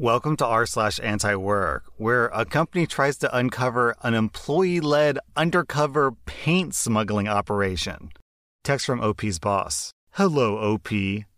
Welcome 0.00 0.38
to 0.38 0.46
r 0.46 0.64
slash 0.64 0.98
anti 1.02 1.34
work, 1.34 1.84
where 1.98 2.28
a 2.28 2.46
company 2.46 2.86
tries 2.86 3.18
to 3.18 3.36
uncover 3.36 3.94
an 4.00 4.14
employee 4.14 4.80
led 4.80 5.18
undercover 5.36 6.12
paint 6.24 6.74
smuggling 6.74 7.28
operation. 7.28 8.10
Text 8.64 8.86
from 8.86 9.02
OP's 9.02 9.38
boss. 9.38 9.92
Hello, 10.12 10.56
OP. 10.56 10.88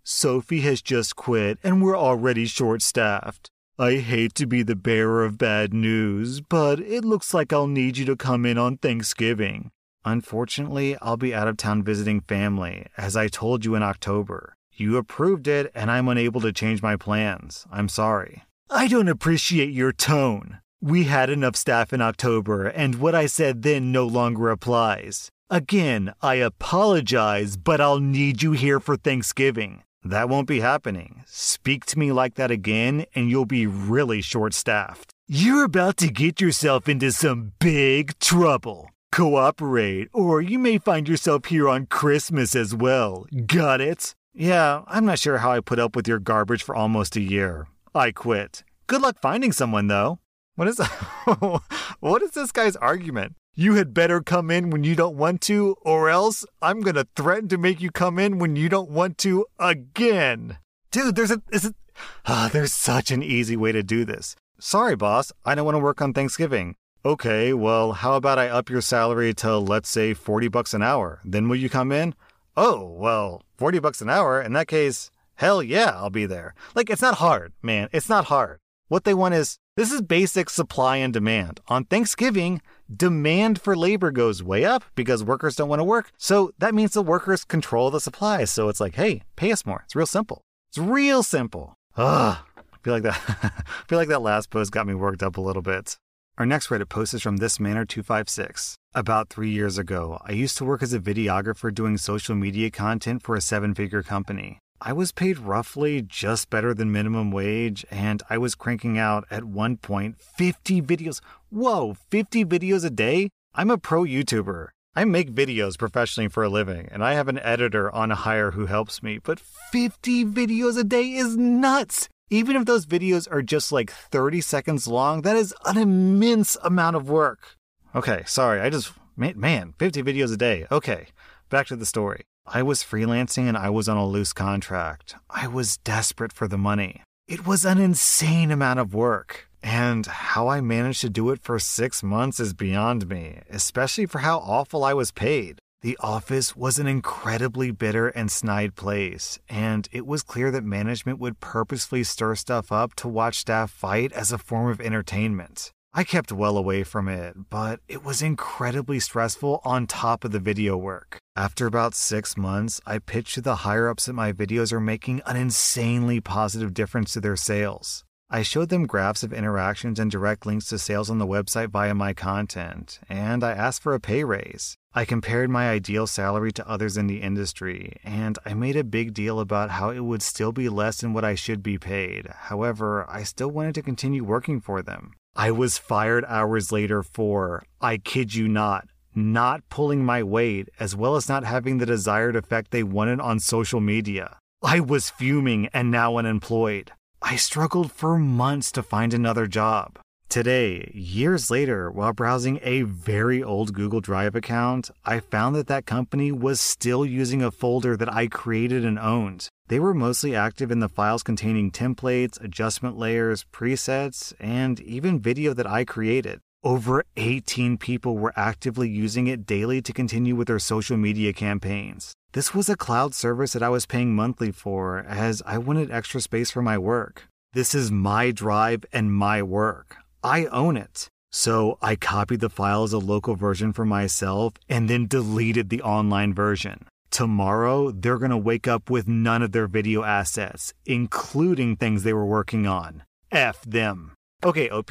Sophie 0.05 0.61
has 0.61 0.81
just 0.81 1.17
quit 1.17 1.59
and 1.65 1.83
we're 1.83 1.99
already 1.99 2.47
short 2.47 2.83
staffed. 2.83 3.51
I 3.81 3.97
hate 3.97 4.37
to 4.37 4.47
be 4.47 4.63
the 4.63 4.77
bearer 4.77 5.25
of 5.25 5.39
bad 5.39 5.75
news, 5.75 6.41
but 6.41 6.79
it 6.79 7.05
looks 7.05 7.35
like 7.35 7.53
I'll 7.53 7.67
need 7.67 7.97
you 7.97 8.05
to 8.05 8.15
come 8.15 8.47
in 8.47 8.59
on 8.59 8.77
Thanksgiving. 8.77 9.73
Unfortunately, 10.05 10.97
I'll 11.03 11.17
be 11.17 11.35
out 11.35 11.49
of 11.49 11.57
town 11.57 11.83
visiting 11.83 12.21
family, 12.21 12.87
as 12.97 13.17
I 13.17 13.27
told 13.27 13.65
you 13.65 13.75
in 13.75 13.83
October. 13.83 14.55
You 14.73 14.99
approved 14.99 15.49
it, 15.49 15.73
and 15.75 15.91
I'm 15.91 16.07
unable 16.07 16.41
to 16.43 16.53
change 16.53 16.81
my 16.81 16.95
plans. 16.95 17.67
I'm 17.73 17.89
sorry. 17.89 18.45
I 18.71 18.89
don't 18.89 19.09
appreciate 19.09 19.71
your 19.71 19.93
tone. 19.93 20.61
We 20.81 21.05
had 21.05 21.31
enough 21.31 21.57
staff 21.57 21.93
in 21.93 22.01
October, 22.01 22.67
and 22.67 22.97
what 22.97 23.15
I 23.15 23.27
said 23.27 23.63
then 23.63 23.93
no 23.93 24.07
longer 24.07 24.51
applies. 24.51 25.31
Again, 25.51 26.13
I 26.23 26.37
apologize, 26.37 27.57
but 27.57 27.81
I'll 27.81 28.01
need 28.01 28.43
you 28.43 28.53
here 28.53 28.81
for 28.81 28.97
Thanksgiving. 28.97 29.83
That 30.03 30.29
won't 30.29 30.49
be 30.49 30.61
happening. 30.61 31.23
Speak 31.27 31.85
to 31.87 31.99
me 31.99 32.11
like 32.11 32.35
that 32.35 32.51
again, 32.51 33.07
and 33.15 33.31
you'll 33.31 33.47
be 33.47 33.67
really 33.67 34.23
short 34.23 34.55
staffed. 34.55 35.13
You're 35.29 35.65
about 35.65 35.99
to 35.99 36.09
get 36.09 36.41
yourself 36.41 36.89
into 36.89 37.13
some 37.13 37.53
big 37.61 38.19
trouble. 38.19 38.91
Cooperate, 39.13 40.09
or 40.13 40.41
you 40.41 40.59
may 40.59 40.79
find 40.79 41.07
yourself 41.07 41.45
here 41.45 41.69
on 41.69 41.87
Christmas 41.87 42.57
as 42.57 42.75
well. 42.75 43.27
Got 43.47 43.81
it? 43.81 44.15
Yeah, 44.35 44.83
I'm 44.89 45.05
not 45.05 45.19
sure 45.19 45.39
how 45.39 45.53
I 45.53 45.61
put 45.61 45.79
up 45.79 45.95
with 45.95 46.09
your 46.09 46.19
garbage 46.19 46.63
for 46.63 46.75
almost 46.75 47.15
a 47.15 47.21
year. 47.21 47.67
I 47.95 48.11
quit. 48.11 48.65
Good 48.87 49.03
luck 49.03 49.19
finding 49.21 49.53
someone, 49.53 49.89
though. 49.89 50.19
What 50.55 50.69
is 50.69 50.79
what 52.01 52.23
is 52.23 52.31
this 52.33 52.53
guy's 52.53 52.77
argument? 52.77 53.35
You 53.55 53.75
had 53.75 53.93
better 53.93 54.23
come 54.23 54.51
in 54.51 54.71
when 54.71 54.85
you 54.85 54.95
don't 54.95 55.17
want 55.17 55.41
to, 55.43 55.77
or 55.83 56.09
else 56.09 56.45
I'm 56.63 56.81
gonna 56.81 57.07
threaten 57.17 57.49
to 57.49 57.59
make 57.59 57.81
you 57.81 57.91
come 57.91 58.19
in 58.19 58.39
when 58.39 58.57
you 58.57 58.69
don't 58.69 58.91
want 58.91 59.19
to 59.19 59.47
again. 59.59 60.59
Dude, 60.91 61.17
there's 61.17 61.31
a 61.31 61.43
is 61.53 61.67
it 61.67 61.75
ah, 62.27 62.49
there's 62.53 62.73
such 62.73 63.11
an 63.11 63.23
easy 63.23 63.57
way 63.57 63.73
to 63.73 63.83
do 63.83 64.05
this. 64.05 64.37
Sorry, 64.59 64.97
boss, 64.97 65.33
I 65.45 65.55
don't 65.55 65.65
want 65.65 65.75
to 65.75 65.81
work 65.81 66.01
on 66.01 66.13
Thanksgiving. 66.13 66.77
Okay, 67.05 67.53
well, 67.53 67.93
how 67.93 68.15
about 68.15 68.39
I 68.39 68.49
up 68.49 68.71
your 68.71 68.81
salary 68.81 69.35
to 69.35 69.59
let's 69.59 69.89
say 69.89 70.15
40 70.15 70.49
bucks 70.49 70.73
an 70.73 70.83
hour? 70.83 71.21
Then 71.25 71.49
will 71.49 71.57
you 71.57 71.69
come 71.69 71.93
in? 71.93 72.15
Oh, 72.57 72.87
well, 72.87 73.43
40 73.57 73.81
bucks 73.81 74.01
an 74.01 74.09
hour. 74.09 74.41
In 74.41 74.53
that 74.53 74.69
case, 74.69 75.11
Hell 75.35 75.63
yeah, 75.63 75.93
I'll 75.95 76.11
be 76.11 76.27
there. 76.27 76.55
Like, 76.75 76.91
it's 76.91 77.03
not 77.03 77.17
hard, 77.17 77.53
man. 77.63 77.89
It's 77.93 78.09
not 78.09 78.27
hard. 78.27 78.59
What 78.89 79.05
they 79.05 79.15
want 79.15 79.35
is 79.35 79.59
this 79.75 79.91
is 79.91 80.03
basic 80.03 80.51
supply 80.51 80.99
and 80.99 81.15
demand. 81.15 81.61
On 81.69 81.85
Thanksgiving, 81.85 82.61
demand 82.95 83.61
for 83.61 83.75
labor 83.75 84.11
goes 84.11 84.43
way 84.43 84.65
up 84.67 84.85
because 84.95 85.25
workers 85.25 85.57
don't 85.57 85.69
want 85.71 85.81
to 85.81 85.85
work. 85.85 86.13
So 86.19 86.53
that 86.59 86.75
means 86.75 86.93
the 86.93 87.03
workers 87.03 87.45
control 87.45 87.91
the 87.91 88.01
supply. 88.01 88.45
So 88.45 88.69
it's 88.69 88.81
like, 88.81 88.97
hey, 88.97 89.23
pay 89.37 89.51
us 89.51 89.65
more. 89.65 89.83
It's 89.87 89.97
real 89.97 90.05
simple. 90.05 90.43
It's 90.69 90.79
real 90.79 91.23
simple. 91.23 91.75
Ugh. 91.97 92.37
I 92.37 92.79
feel 92.83 92.93
like 92.93 93.03
that 93.05 93.21
I 93.29 93.83
feel 93.89 93.99
like 93.99 94.09
that 94.09 94.21
last 94.21 94.51
post 94.51 94.73
got 94.73 94.87
me 94.87 94.95
worked 94.95 95.23
up 95.23 95.39
a 95.39 95.41
little 95.41 95.63
bit. 95.63 95.97
Our 96.39 96.47
next 96.47 96.69
Reddit 96.69 96.89
post 96.89 97.15
is 97.15 97.23
from 97.23 97.39
this 97.39 97.61
manner 97.61 97.85
256. 97.85 98.77
About 98.95 99.29
three 99.29 99.51
years 99.51 99.79
ago, 99.79 100.19
I 100.25 100.33
used 100.33 100.57
to 100.59 100.65
work 100.65 100.83
as 100.83 100.93
a 100.93 100.99
videographer 100.99 101.73
doing 101.73 101.99
social 101.99 102.35
media 102.35 102.71
content 102.71 103.23
for 103.23 103.37
a 103.37 103.41
seven 103.41 103.75
figure 103.75 104.03
company. 104.03 104.59
I 104.85 104.93
was 104.93 105.13
paid 105.13 105.39
roughly 105.39 106.03
just 106.03 106.51
better 106.51 106.75
than 106.75 106.91
minimum 106.91 107.31
wage, 107.31 107.87
and 107.89 108.21
I 108.29 108.37
was 108.37 108.57
cranking 108.57 108.99
out 108.99 109.25
at 109.31 109.45
one 109.45 109.77
point 109.77 110.21
50 110.21 110.83
videos. 110.83 111.21
Whoa, 111.51 111.95
50 112.11 112.45
videos 112.45 112.85
a 112.85 112.91
day? 112.91 113.31
I'm 113.55 113.71
a 113.71 113.79
pro 113.79 114.03
YouTuber. 114.03 114.71
I 114.97 115.05
make 115.05 115.33
videos 115.33 115.79
professionally 115.79 116.29
for 116.29 116.43
a 116.43 116.49
living, 116.49 116.89
and 116.91 117.05
I 117.05 117.13
have 117.13 117.29
an 117.29 117.39
editor 117.39 117.95
on 117.95 118.11
hire 118.11 118.51
who 118.51 118.67
helps 118.67 119.05
me, 119.05 119.19
but 119.23 119.39
50 119.39 120.25
videos 120.25 120.77
a 120.77 120.83
day 120.83 121.13
is 121.13 121.37
nuts! 121.37 122.09
Even 122.29 122.57
if 122.57 122.65
those 122.65 122.85
videos 122.85 123.31
are 123.31 123.43
just 123.43 123.71
like 123.71 123.89
30 123.89 124.41
seconds 124.41 124.89
long, 124.89 125.23
that 125.23 125.37
is 125.37 125.55
an 125.65 125.79
immense 125.79 126.57
amount 126.65 126.97
of 126.97 127.09
work. 127.09 127.57
Okay, 127.95 128.25
sorry, 128.27 128.61
I 128.61 128.69
just, 128.69 128.93
man, 129.17 129.75
50 129.79 130.03
videos 130.03 130.33
a 130.33 130.37
day. 130.37 130.67
Okay, 130.73 131.07
back 131.51 131.69
to 131.69 131.77
the 131.77 131.87
story. 131.87 132.25
I 132.47 132.63
was 132.63 132.83
freelancing 132.83 133.49
and 133.49 133.57
I 133.57 133.71
was 133.71 133.89
on 133.89 133.97
a 133.97 134.07
loose 134.07 134.33
contract. 134.33 135.15
I 135.31 135.47
was 135.47 135.77
desperate 135.79 136.33
for 136.33 136.49
the 136.49 136.59
money. 136.59 137.03
It 137.29 137.47
was 137.47 137.65
an 137.65 137.79
insane 137.79 138.51
amount 138.51 138.81
of 138.81 138.95
work. 138.95 139.49
And 139.63 140.07
how 140.07 140.49
I 140.49 140.61
managed 140.61 141.03
to 141.03 141.09
do 141.09 141.31
it 141.31 141.41
for 141.41 141.59
six 141.61 142.03
months 142.03 142.41
is 142.41 142.53
beyond 142.53 143.09
me, 143.09 143.39
especially 143.49 144.07
for 144.07 144.19
how 144.19 144.39
awful 144.39 144.85
I 144.85 144.93
was 144.93 145.13
paid. 145.13 145.61
The 145.83 145.97
office 146.01 146.57
was 146.57 146.79
an 146.79 146.87
incredibly 146.87 147.71
bitter 147.71 148.09
and 148.09 148.31
snide 148.31 148.75
place, 148.75 149.39
and 149.49 149.89
it 149.93 150.07
was 150.07 150.23
clear 150.23 150.51
that 150.51 150.65
management 150.65 151.19
would 151.21 151.41
purposefully 151.41 152.05
stir 152.05 152.35
stuff 152.35 152.71
up 152.71 152.95
to 152.97 153.09
watch 153.09 153.39
staff 153.39 153.71
fight 153.71 154.13
as 154.13 154.31
a 154.31 154.39
form 154.39 154.69
of 154.69 154.81
entertainment. 154.81 155.73
I 155.95 156.05
kept 156.05 156.33
well 156.33 156.57
away 156.57 156.85
from 156.85 157.07
it, 157.07 157.37
but 157.51 157.81
it 157.87 158.03
was 158.03 158.23
incredibly 158.23 158.99
stressful 158.99 159.61
on 159.63 159.87
top 159.87 160.25
of 160.25 160.33
the 160.33 160.41
video 160.41 160.75
work. 160.75 161.19
After 161.37 161.67
about 161.67 161.95
six 161.95 162.35
months, 162.35 162.81
I 162.87 162.99
pitched 162.99 163.35
to 163.35 163.43
the 163.43 163.57
higher 163.57 163.91
ups 163.91 164.07
that 164.07 164.15
my 164.15 164.33
videos 164.33 164.73
are 164.73 164.81
making 164.81 165.21
an 165.27 165.37
insanely 165.37 166.19
positive 166.19 166.73
difference 166.73 167.13
to 167.13 167.21
their 167.21 167.37
sales. 167.37 168.05
I 168.31 168.41
showed 168.41 168.71
them 168.71 168.87
graphs 168.87 169.23
of 169.23 169.35
interactions 169.35 169.99
and 169.99 170.11
direct 170.11 170.47
links 170.47 170.67
to 170.69 170.79
sales 170.79 171.11
on 171.11 171.19
the 171.19 171.27
website 171.27 171.69
via 171.69 171.95
my 171.95 172.15
content, 172.15 172.99
and 173.07 173.45
I 173.45 173.53
asked 173.53 173.83
for 173.83 173.93
a 173.93 174.01
pay 174.01 174.25
raise. 174.25 174.79
I 174.95 175.05
compared 175.05 175.51
my 175.51 175.69
ideal 175.69 176.07
salary 176.07 176.53
to 176.53 176.67
others 176.67 176.97
in 176.97 177.07
the 177.07 177.21
industry, 177.21 177.99
and 178.03 178.39
I 178.47 178.55
made 178.55 178.77
a 178.77 178.85
big 178.85 179.13
deal 179.13 179.41
about 179.41 179.69
how 179.69 179.91
it 179.91 180.01
would 180.01 180.23
still 180.23 180.53
be 180.53 180.71
less 180.71 181.03
than 181.03 181.13
what 181.13 181.25
I 181.25 181.35
should 181.35 181.63
be 181.63 181.77
paid. 181.77 182.29
However, 182.29 183.05
I 183.11 183.25
still 183.25 183.51
wanted 183.51 183.75
to 183.75 183.83
continue 183.83 184.25
working 184.25 184.59
for 184.59 184.81
them. 184.81 185.13
I 185.35 185.51
was 185.51 185.79
fired 185.79 186.27
hours 186.29 186.73
later 186.73 187.03
for, 187.03 187.63
I 187.81 187.97
kid 187.97 188.35
you 188.35 188.49
not, 188.49 188.87
not 189.15 189.67
pulling 189.71 190.05
my 190.05 190.23
weight 190.23 190.69
as 190.79 190.95
well 190.95 191.17
as 191.17 191.29
not 191.29 191.45
having 191.45 191.79
the 191.79 191.87
desired 191.87 192.37
effect 192.37 192.71
they 192.71 192.83
wanted 192.83 193.19
on 193.19 193.41
social 193.41 193.81
media. 193.81 194.37
I 194.63 194.81
was 194.81 195.09
fuming 195.09 195.69
and 195.73 195.91
now 195.91 196.19
unemployed. 196.19 196.93
I 197.23 197.37
struggled 197.37 197.93
for 197.93 198.19
months 198.19 198.71
to 198.73 198.83
find 198.83 199.15
another 199.15 199.47
job. 199.47 199.99
Today, 200.33 200.91
years 200.95 201.51
later, 201.51 201.91
while 201.91 202.15
browsing 202.15 202.59
a 202.63 202.85
very 202.85 203.43
old 203.43 203.75
Google 203.75 204.01
Drive 204.01 204.35
account, 204.35 204.91
I 205.05 205.21
found 205.21 205.55
that 205.57 205.67
that 205.67 205.85
company 205.85 206.33
was 206.33 206.59
still 206.59 207.05
using 207.05 207.43
a 207.43 207.51
folder 207.51 207.99
that 207.99 208.11
I 208.11 208.29
created 208.29 208.83
and 208.83 208.99
owned. 208.99 209.49
They 209.69 209.79
were 209.79 209.93
mostly 209.93 210.35
active 210.35 210.71
in 210.71 210.81
the 210.81 210.89
files 210.89 211.23
containing 211.23 211.71
templates, 211.71 212.43
adjustment 212.43 212.97
layers, 212.97 213.45
presets, 213.53 214.33
and 214.41 214.81
even 214.81 215.21
video 215.21 215.53
that 215.53 215.67
I 215.67 215.85
created. 215.85 216.41
Over 216.65 217.05
18 217.19 217.77
people 217.77 218.17
were 218.17 218.33
actively 218.35 218.89
using 218.89 219.27
it 219.27 219.45
daily 219.45 219.83
to 219.83 219.93
continue 219.93 220.35
with 220.35 220.49
their 220.49 220.59
social 220.59 220.97
media 220.97 221.35
campaigns. 221.35 222.15
This 222.33 222.55
was 222.55 222.71
a 222.71 222.75
cloud 222.75 223.13
service 223.15 223.53
that 223.53 223.63
I 223.63 223.69
was 223.69 223.85
paying 223.85 224.17
monthly 224.17 224.51
for 224.51 225.01
as 225.01 225.43
I 225.45 225.59
wanted 225.59 225.91
extra 225.91 226.23
space 226.23 226.51
for 226.51 226.63
my 226.63 226.79
work. 226.79 227.25
This 227.53 227.75
is 227.75 227.91
my 227.93 228.31
drive 228.31 228.87
and 228.95 229.13
my 229.13 229.43
work. 229.43 229.99
I 230.23 230.47
own 230.47 230.77
it. 230.77 231.09
So 231.31 231.79
I 231.81 231.97
copied 231.97 232.41
the 232.41 232.51
file 232.51 232.85
as 232.85 232.93
a 232.93 232.99
local 232.99 233.35
version 233.35 233.73
for 233.73 233.85
myself 233.85 234.55
and 234.69 234.89
then 234.89 235.07
deleted 235.07 235.71
the 235.71 235.83
online 235.83 236.35
version. 236.35 236.87
Tomorrow, 237.11 237.91
they're 237.91 238.19
going 238.19 238.31
to 238.31 238.37
wake 238.37 238.69
up 238.69 238.89
with 238.89 239.09
none 239.09 239.43
of 239.43 239.53
their 239.53 239.67
video 239.67 240.03
assets, 240.03 240.73
including 240.87 241.77
things 241.77 242.03
they 242.03 242.13
were 242.13 242.25
working 242.25 242.67
on. 242.67 243.03
F 243.31 243.63
them. 243.63 244.13
Okay, 244.45 244.69
OP. 244.69 244.91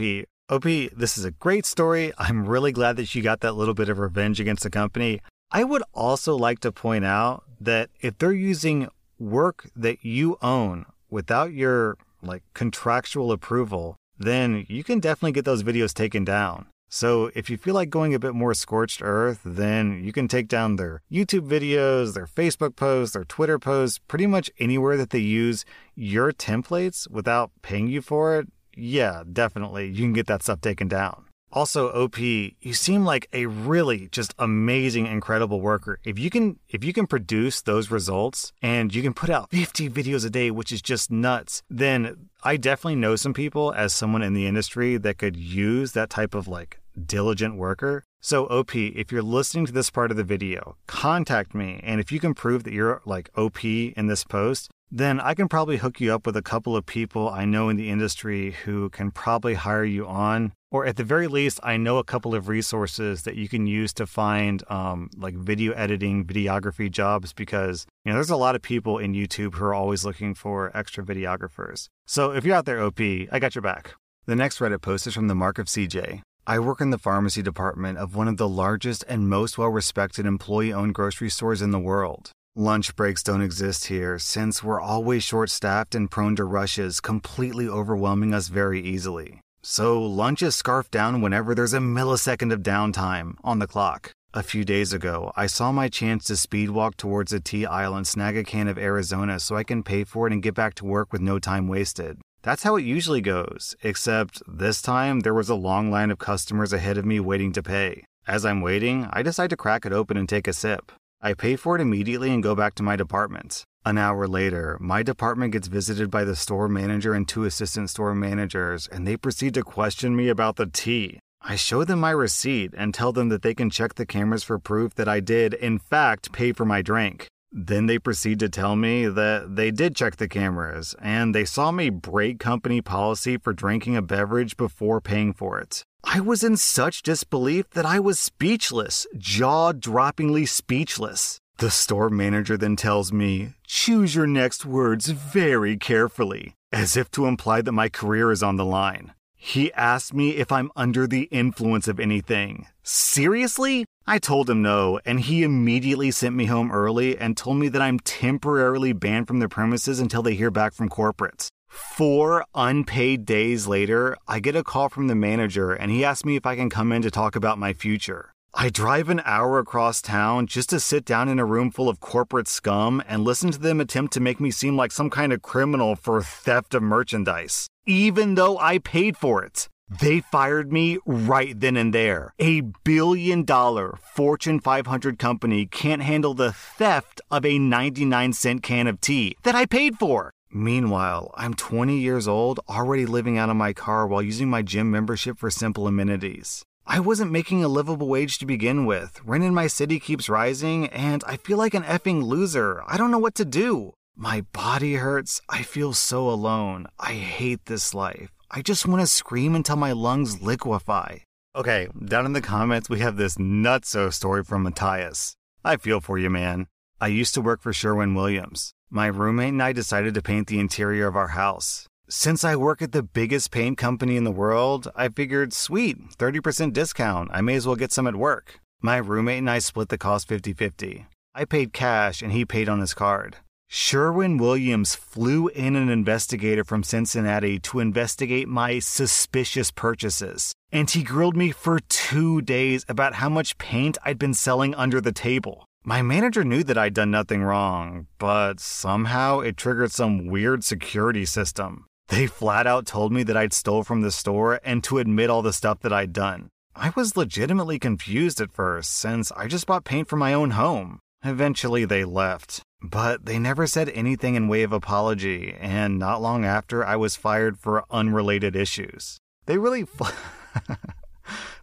OP, 0.50 0.63
this 0.63 1.18
is 1.18 1.25
a 1.25 1.31
great 1.31 1.66
story. 1.66 2.12
I'm 2.18 2.45
really 2.45 2.72
glad 2.72 2.98
that 2.98 3.16
you 3.16 3.22
got 3.22 3.39
that 3.42 3.56
little 3.56 3.74
bit 3.74 3.89
of 3.89 4.00
revenge 4.00 4.39
against 4.39 4.63
the 4.63 4.69
company. 4.69 5.22
I 5.51 5.63
would 5.63 5.84
also 5.94 6.36
like 6.36 6.60
to 6.60 6.72
point 6.72 7.06
out 7.06 7.44
that 7.60 7.89
if 8.01 8.18
they're 8.18 8.34
using 8.34 8.89
work 9.19 9.69
that 9.75 10.04
you 10.04 10.38
own 10.42 10.86
without 11.10 11.54
your 11.54 11.98
like 12.22 12.44
contractual 12.54 13.31
approval, 13.31 13.95
then 14.24 14.66
you 14.68 14.84
can 14.84 15.00
definitely 15.00 15.32
get 15.32 15.46
those 15.46 15.64
videos 15.64 15.94
taken 15.94 16.24
down. 16.24 16.68
So 16.94 17.32
if 17.36 17.50
you 17.50 17.56
feel 17.58 17.74
like 17.74 17.90
going 17.90 18.14
a 18.14 18.20
bit 18.20 18.36
more 18.36 18.54
scorched 18.54 19.02
earth, 19.02 19.40
then 19.46 20.04
you 20.04 20.12
can 20.12 20.28
take 20.28 20.50
down 20.50 20.76
their 20.76 21.02
YouTube 21.10 21.48
videos, 21.48 22.14
their 22.14 22.28
Facebook 22.28 22.76
posts, 22.76 23.14
their 23.14 23.24
Twitter 23.24 23.58
posts, 23.58 24.00
pretty 24.10 24.28
much 24.28 24.52
anywhere 24.60 24.98
that 24.98 25.12
they 25.12 25.20
use 25.20 25.64
your 25.96 26.34
templates 26.34 27.10
without 27.10 27.52
paying 27.62 27.88
you 27.88 28.02
for 28.02 28.38
it. 28.38 28.48
Yeah, 28.76 29.24
definitely. 29.32 29.88
You 29.88 30.04
can 30.04 30.14
get 30.14 30.28
that 30.28 30.44
stuff 30.44 30.60
taken 30.60 30.90
down. 30.90 31.26
Also, 31.51 31.89
OP, 31.89 32.19
you 32.19 32.74
seem 32.74 33.03
like 33.03 33.27
a 33.33 33.45
really 33.45 34.07
just 34.12 34.33
amazing, 34.39 35.07
incredible 35.07 35.59
worker. 35.62 36.00
If 36.03 36.18
you 36.18 36.30
can 36.30 36.59
if 36.69 36.83
you 36.83 36.94
can 36.94 37.07
produce 37.07 37.62
those 37.62 37.92
results 37.92 38.53
and 38.62 38.94
you 38.94 39.01
can 39.01 39.13
put 39.13 39.30
out 39.30 39.50
50 39.51 39.89
videos 39.89 40.25
a 40.25 40.30
day, 40.30 40.51
which 40.51 40.71
is 40.71 40.81
just 40.81 41.12
nuts, 41.12 41.62
then 41.69 42.30
I 42.44 42.57
definitely 42.57 42.95
know 42.95 43.15
some 43.15 43.33
people 43.33 43.74
as 43.74 43.94
someone 43.94 44.21
in 44.21 44.33
the 44.33 44.48
industry 44.48 44.98
that 44.98 45.18
could 45.18 45.36
use 45.36 45.92
that 45.92 46.09
type 46.09 46.33
of 46.33 46.48
like 46.48 46.80
diligent 47.06 47.56
worker. 47.56 48.03
So, 48.21 48.45
OP, 48.45 48.75
if 48.75 49.12
you're 49.12 49.24
listening 49.24 49.65
to 49.65 49.71
this 49.71 49.89
part 49.89 50.12
of 50.12 50.18
the 50.18 50.24
video, 50.24 50.77
contact 50.88 51.56
me. 51.56 51.80
And 51.83 52.00
if 52.00 52.12
you 52.12 52.19
can 52.19 52.33
prove 52.33 52.63
that 52.63 52.74
you're 52.74 53.01
like 53.06 53.30
OP 53.36 53.63
in 53.63 54.07
this 54.07 54.24
post, 54.24 54.69
then 54.92 55.20
I 55.20 55.34
can 55.34 55.48
probably 55.48 55.78
hook 55.78 56.02
you 56.02 56.14
up 56.14 56.26
with 56.26 56.36
a 56.36 56.42
couple 56.42 56.76
of 56.76 56.86
people 56.86 57.30
I 57.30 57.46
know 57.46 57.70
in 57.70 57.78
the 57.78 57.90
industry 57.90 58.52
who 58.66 58.90
can 58.90 59.12
probably 59.12 59.54
hire 59.54 59.86
you 59.86 60.06
on 60.06 60.52
or 60.72 60.86
at 60.86 60.96
the 60.96 61.04
very 61.04 61.28
least, 61.28 61.60
I 61.64 61.76
know 61.76 61.98
a 61.98 62.04
couple 62.04 62.34
of 62.34 62.48
resources 62.48 63.24
that 63.24 63.36
you 63.36 63.50
can 63.50 63.68
use 63.68 63.94
to 63.96 64.08
find 64.08 64.64
um, 64.70 65.10
like 65.18 65.36
video 65.36 65.74
editing, 65.74 66.24
videography 66.24 66.90
jobs 66.90 67.34
because 67.34 67.86
you 68.06 68.12
know 68.12 68.16
there's 68.16 68.30
a 68.30 68.38
lot 68.38 68.56
of 68.56 68.62
people 68.62 68.98
in 68.98 69.14
YouTube 69.14 69.56
who 69.56 69.66
are 69.66 69.74
always 69.74 70.06
looking 70.06 70.34
for 70.34 70.76
extra 70.76 71.04
videographers. 71.04 71.88
So 72.08 72.32
if 72.32 72.46
you're 72.46 72.56
out 72.56 72.66
there, 72.66 72.82
OP, 72.82 73.00
I 73.00 73.40
got 73.40 73.54
your 73.54 73.62
back. 73.62 73.96
The 74.28 74.36
next 74.36 74.60
Reddit 74.60 74.82
post 74.82 75.08
is 75.08 75.14
from 75.14 75.28
the 75.28 75.36
Mark 75.36 75.60
of 75.60 75.66
CJ. 75.66 76.22
I 76.48 76.60
work 76.60 76.80
in 76.80 76.90
the 76.90 76.98
pharmacy 76.98 77.42
department 77.42 77.98
of 77.98 78.16
one 78.16 78.28
of 78.30 78.38
the 78.38 78.48
largest 78.48 79.04
and 79.10 79.30
most 79.30 79.58
well 79.58 79.70
respected 79.70 80.26
employee 80.26 80.72
owned 80.72 80.94
grocery 80.94 81.30
stores 81.30 81.62
in 81.62 81.72
the 81.72 81.80
world. 81.80 82.32
Lunch 82.57 82.98
breaks 82.98 83.24
don't 83.24 83.42
exist 83.42 83.86
here 83.86 84.19
since 84.19 84.62
we're 84.62 84.81
always 84.81 85.24
short 85.24 85.50
staffed 85.50 85.95
and 85.95 86.12
prone 86.12 86.36
to 86.36 86.44
rushes, 86.44 87.00
completely 87.00 87.65
overwhelming 87.65 88.33
us 88.33 88.50
very 88.50 88.81
easily. 88.81 89.39
So 89.63 90.03
lunch 90.03 90.42
is 90.42 90.53
scarfed 90.53 90.92
down 90.92 91.21
whenever 91.21 91.56
there's 91.56 91.74
a 91.74 91.80
millisecond 91.80 92.51
of 92.51 92.59
downtime 92.59 93.36
on 93.42 93.59
the 93.59 93.68
clock. 93.68 94.12
A 94.33 94.44
few 94.44 94.65
days 94.65 94.92
ago, 94.92 95.31
I 95.38 95.48
saw 95.48 95.71
my 95.71 95.88
chance 95.88 96.25
to 96.25 96.36
speed 96.36 96.71
walk 96.71 96.98
towards 96.98 97.31
a 97.31 97.39
tea 97.39 97.65
aisle 97.65 97.95
and 97.95 98.06
snag 98.06 98.36
a 98.36 98.44
can 98.44 98.68
of 98.68 98.77
Arizona 98.77 99.39
so 99.39 99.56
I 99.56 99.63
can 99.63 99.81
pay 99.81 100.03
for 100.03 100.27
it 100.27 100.33
and 100.33 100.44
get 100.44 100.53
back 100.53 100.74
to 100.75 100.86
work 100.86 101.13
with 101.13 101.21
no 101.21 101.39
time 101.39 101.69
wasted. 101.69 102.19
That's 102.42 102.63
how 102.63 102.75
it 102.75 102.83
usually 102.83 103.21
goes, 103.21 103.77
except 103.81 104.44
this 104.45 104.81
time 104.81 105.21
there 105.21 105.33
was 105.33 105.48
a 105.48 105.56
long 105.56 105.89
line 105.89 106.12
of 106.12 106.19
customers 106.19 106.74
ahead 106.74 106.98
of 106.98 107.06
me 107.06 107.21
waiting 107.21 107.53
to 107.53 107.63
pay. 107.63 108.03
As 108.27 108.45
I'm 108.45 108.59
waiting, 108.59 109.07
I 109.13 109.24
decide 109.24 109.51
to 109.51 109.57
crack 109.57 109.86
it 109.86 109.94
open 109.94 110.18
and 110.18 110.27
take 110.27 110.50
a 110.50 110.53
sip. 110.53 110.92
I 111.24 111.36
pay 111.36 111.56
for 111.56 111.76
it 111.76 111.82
immediately 111.82 112.34
and 112.34 112.42
go 112.42 112.56
back 112.56 112.74
to 112.76 112.84
my 112.84 112.96
department. 112.96 113.64
An 113.86 114.00
hour 114.00 114.28
later, 114.28 114.78
my 114.82 115.04
department 115.04 115.52
gets 115.52 115.68
visited 115.68 116.10
by 116.10 116.24
the 116.24 116.36
store 116.36 116.68
manager 116.68 117.14
and 117.14 117.28
two 117.28 117.44
assistant 117.44 117.92
store 117.92 118.16
managers, 118.16 118.88
and 118.88 119.06
they 119.06 119.18
proceed 119.18 119.54
to 119.54 119.64
question 119.64 120.16
me 120.16 120.30
about 120.30 120.56
the 120.56 120.66
tea. 120.66 121.20
I 121.40 121.58
show 121.58 121.84
them 121.84 122.00
my 122.00 122.10
receipt 122.10 122.74
and 122.76 122.92
tell 122.92 123.12
them 123.12 123.30
that 123.30 123.44
they 123.44 123.54
can 123.54 123.70
check 123.70 123.96
the 123.96 124.06
cameras 124.06 124.44
for 124.44 124.58
proof 124.58 124.96
that 124.96 125.08
I 125.08 125.20
did, 125.20 125.54
in 125.54 125.78
fact, 125.78 126.32
pay 126.32 126.54
for 126.54 126.66
my 126.66 126.82
drink. 126.82 127.28
Then 127.52 127.86
they 127.86 128.00
proceed 128.00 128.40
to 128.40 128.50
tell 128.50 128.76
me 128.76 129.08
that 129.08 129.56
they 129.56 129.70
did 129.70 129.96
check 129.96 130.16
the 130.16 130.28
cameras 130.28 130.96
and 131.00 131.36
they 131.36 131.46
saw 131.46 131.72
me 131.72 131.90
break 131.92 132.40
company 132.40 132.82
policy 132.82 133.38
for 133.38 133.54
drinking 133.54 133.96
a 133.96 134.02
beverage 134.02 134.58
before 134.58 135.02
paying 135.02 135.34
for 135.34 135.60
it. 135.60 135.84
I 136.03 136.19
was 136.19 136.44
in 136.44 136.57
such 136.57 137.03
disbelief 137.03 137.69
that 137.71 137.86
I 137.86 138.00
was 138.00 138.19
speechless, 138.19 139.07
jaw 139.18 139.71
droppingly 139.71 140.48
speechless. 140.48 141.39
The 141.57 141.69
store 141.69 142.09
manager 142.09 142.57
then 142.57 142.75
tells 142.75 143.13
me, 143.13 143.53
choose 143.68 144.15
your 144.15 144.27
next 144.27 144.65
words 144.65 145.09
very 145.09 145.77
carefully, 145.77 146.56
as 146.71 146.98
if 146.98 147.12
to 147.12 147.27
imply 147.27 147.62
that 147.62 147.71
my 147.71 147.88
career 147.88 148.31
is 148.31 148.42
on 148.42 148.56
the 148.56 148.65
line. 148.65 149.13
He 149.36 149.74
asked 149.74 150.13
me 150.13 150.31
if 150.31 150.51
I'm 150.51 150.71
under 150.75 151.07
the 151.07 151.24
influence 151.31 151.88
of 151.88 152.00
anything. 152.00 152.68
Seriously? 152.83 153.86
I 154.06 154.18
told 154.18 154.50
him 154.50 154.62
no, 154.62 155.00
and 155.06 155.19
he 155.19 155.44
immediately 155.44 156.12
sent 156.12 156.36
me 156.36 156.45
home 156.45 156.71
early 156.71 157.18
and 157.18 157.38
told 157.38 157.57
me 157.57 157.68
that 157.69 157.81
I'm 157.81 158.00
temporarily 158.00 158.94
banned 158.94 159.27
from 159.27 159.39
the 159.39 159.50
premises 159.50 160.00
until 160.00 160.24
they 160.24 160.36
hear 160.36 160.51
back 160.51 160.74
from 160.74 160.89
corporate. 160.89 161.50
Four 161.72 162.44
unpaid 162.54 163.26
days 163.26 163.66
later, 163.66 164.18
I 164.28 164.42
get 164.42 164.58
a 164.58 164.64
call 164.64 164.90
from 164.90 165.08
the 165.08 165.16
manager 165.16 165.72
and 165.72 165.90
he 165.90 166.04
asks 166.04 166.26
me 166.26 166.36
if 166.36 166.46
I 166.46 166.58
can 166.58 166.70
come 166.70 166.92
in 166.92 167.02
to 167.04 167.10
talk 167.10 167.38
about 167.38 167.58
my 167.58 167.72
future. 167.72 168.34
I 168.54 168.70
drive 168.70 169.08
an 169.08 169.22
hour 169.24 169.58
across 169.58 170.02
town 170.02 170.48
just 170.48 170.70
to 170.72 170.82
sit 170.82 171.06
down 171.06 171.30
in 171.30 171.40
a 171.40 171.46
room 171.46 171.72
full 171.72 171.88
of 171.88 172.02
corporate 172.02 172.50
scum 172.50 173.02
and 173.08 173.24
listen 173.24 173.52
to 173.52 173.58
them 173.58 173.80
attempt 173.80 174.12
to 174.14 174.20
make 174.20 174.42
me 174.42 174.52
seem 174.52 174.76
like 174.76 174.92
some 174.92 175.10
kind 175.10 175.32
of 175.32 175.42
criminal 175.42 175.96
for 175.96 176.22
theft 176.22 176.74
of 176.74 176.84
merchandise, 176.84 177.68
even 177.86 178.36
though 178.36 178.58
I 178.58 178.80
paid 178.80 179.16
for 179.16 179.42
it. 179.42 179.70
They 180.02 180.20
fired 180.20 180.74
me 180.74 180.98
right 181.06 181.58
then 181.58 181.78
and 181.78 181.94
there. 181.94 182.34
A 182.40 182.62
billion 182.84 183.46
dollar 183.46 183.98
Fortune 184.14 184.60
500 184.60 185.18
company 185.18 185.66
can't 185.68 186.02
handle 186.02 186.34
the 186.34 186.52
theft 186.52 187.22
of 187.32 187.46
a 187.46 187.58
99 187.58 188.34
cent 188.34 188.64
can 188.64 188.88
of 188.88 189.00
tea 189.00 189.38
that 189.44 189.56
I 189.56 189.66
paid 189.66 189.98
for. 189.98 190.34
Meanwhile, 190.53 191.31
I'm 191.36 191.53
20 191.53 191.98
years 191.98 192.27
old, 192.27 192.59
already 192.68 193.06
living 193.06 193.38
out 193.38 193.50
of 193.50 193.56
my 193.56 193.71
car 193.71 194.06
while 194.06 194.21
using 194.21 194.50
my 194.50 194.62
gym 194.62 194.92
membership 194.92 195.38
for 195.38 195.50
simple 195.50 195.88
amenities. 195.88 196.63
I 196.86 197.00
wasn't 197.00 197.31
making 197.31 197.63
a 197.63 197.69
livable 197.69 198.09
wage 198.09 198.38
to 198.39 198.45
begin 198.45 198.86
with. 198.86 199.21
Rent 199.24 199.45
in 199.45 199.53
my 199.53 199.68
city 199.68 199.98
keeps 200.00 200.27
rising, 200.27 200.88
and 200.88 201.24
I 201.25 201.38
feel 201.38 201.57
like 201.57 201.74
an 201.74 201.83
effing 201.83 202.24
loser. 202.24 202.83
I 202.86 202.98
don't 202.98 203.12
know 203.12 203.19
what 203.19 203.36
to 203.36 203.45
do. 203.45 203.94
My 204.15 204.42
body 204.51 204.95
hurts. 204.95 205.42
I 205.48 205.62
feel 205.62 205.94
so 205.94 206.30
alone. 206.30 206.88
I 207.00 207.13
hate 207.13 207.65
this 207.65 207.94
life. 207.94 208.31
I 208.50 208.62
just 208.62 208.86
want 208.86 209.00
to 209.00 209.07
scream 209.07 209.56
until 209.56 209.77
my 209.77 209.94
lungs 209.94 210.42
liquefy. 210.42 211.19
Okay, 211.56 211.88
down 212.06 212.25
in 212.25 212.33
the 212.33 212.42
comments, 212.42 212.89
we 212.89 213.00
have 213.00 213.15
this 213.15 213.38
nutso 213.38 214.12
story 214.12 214.44
from 214.44 214.63
Matthias. 214.63 215.38
I 215.63 215.77
feel 215.77 216.01
for 216.01 216.18
you, 216.18 216.30
man. 216.30 216.68
I 217.00 217.07
used 217.07 217.33
to 217.36 217.42
work 217.42 217.62
for 217.62 217.71
Sherwin 217.71 218.15
Williams. 218.15 218.74
My 218.94 219.08
roommate 219.08 219.54
and 219.54 219.64
I 219.64 219.72
decided 219.72 220.16
to 220.16 220.22
paint 220.22 220.48
the 220.48 220.60
interior 220.60 221.08
of 221.08 221.16
our 221.16 221.30
house. 221.30 221.88
Since 222.10 222.44
I 222.44 222.58
work 222.58 222.82
at 222.82 222.92
the 222.92 223.02
biggest 223.02 223.50
paint 223.50 223.78
company 223.78 224.18
in 224.18 224.26
the 224.26 224.34
world, 224.34 224.90
I 224.94 225.08
figured, 225.08 225.54
sweet, 225.54 225.98
30% 226.18 226.74
discount. 226.74 227.30
I 227.32 227.40
may 227.40 227.56
as 227.56 227.66
well 227.66 227.78
get 227.78 227.94
some 227.94 228.06
at 228.06 228.18
work. 228.18 228.60
My 228.82 228.98
roommate 228.98 229.38
and 229.38 229.50
I 229.50 229.60
split 229.60 229.88
the 229.88 229.98
cost 229.98 230.28
50 230.28 230.52
50. 230.52 231.06
I 231.34 231.46
paid 231.46 231.72
cash 231.72 232.22
and 232.22 232.34
he 232.34 232.44
paid 232.44 232.68
on 232.68 232.82
his 232.82 232.94
card. 232.94 233.38
Sherwin 233.70 234.36
Williams 234.36 234.94
flew 234.96 235.48
in 235.48 235.78
an 235.78 235.88
investigator 235.88 236.66
from 236.66 236.84
Cincinnati 236.84 237.60
to 237.60 237.80
investigate 237.80 238.50
my 238.50 238.80
suspicious 238.80 239.72
purchases. 239.72 240.52
And 240.70 240.90
he 240.90 241.02
grilled 241.02 241.38
me 241.38 241.52
for 241.52 241.80
two 241.88 242.42
days 242.42 242.84
about 242.90 243.14
how 243.14 243.30
much 243.30 243.58
paint 243.58 243.98
I'd 244.04 244.20
been 244.20 244.34
selling 244.34 244.76
under 244.76 245.00
the 245.00 245.14
table. 245.14 245.66
My 245.83 246.04
manager 246.04 246.44
knew 246.44 246.63
that 246.66 246.78
I'd 246.78 246.94
done 246.94 247.10
nothing 247.10 247.42
wrong, 247.42 248.06
but 248.19 248.60
somehow 248.60 249.39
it 249.39 249.57
triggered 249.57 249.92
some 249.92 250.28
weird 250.28 250.63
security 250.63 251.25
system. 251.25 251.86
They 252.07 252.28
flat 252.28 252.68
out 252.68 252.86
told 252.86 253.12
me 253.12 253.24
that 253.24 253.36
I'd 253.36 253.51
stole 253.51 253.83
from 253.83 254.01
the 254.01 254.12
store 254.12 254.60
and 254.63 254.83
to 254.83 255.00
admit 255.00 255.31
all 255.31 255.42
the 255.42 255.51
stuff 255.51 255.79
that 255.79 255.91
I'd 255.91 256.13
done. 256.13 256.50
I 256.75 256.94
was 256.96 257.17
legitimately 257.17 257.79
confused 257.79 258.39
at 258.39 258.51
first, 258.51 258.94
since 258.94 259.32
I 259.32 259.48
just 259.48 259.65
bought 259.65 259.84
paint 259.84 260.08
for 260.08 260.17
my 260.17 260.36
own 260.36 260.51
home. 260.51 261.00
Eventually, 261.24 261.86
they 261.86 262.06
left. 262.06 262.62
But 262.84 263.25
they 263.25 263.39
never 263.39 263.65
said 263.65 263.89
anything 263.89 264.36
in 264.36 264.48
way 264.48 264.62
of 264.62 264.74
apology, 264.74 265.56
and 265.60 265.98
not 265.98 266.22
long 266.22 266.46
after, 266.46 266.86
I 266.86 266.96
was 266.96 267.15
fired 267.15 267.58
for 267.58 267.86
unrelated 267.89 268.56
issues. 268.56 269.17
They 269.48 269.58
really, 269.58 269.86
fl- 269.86 270.13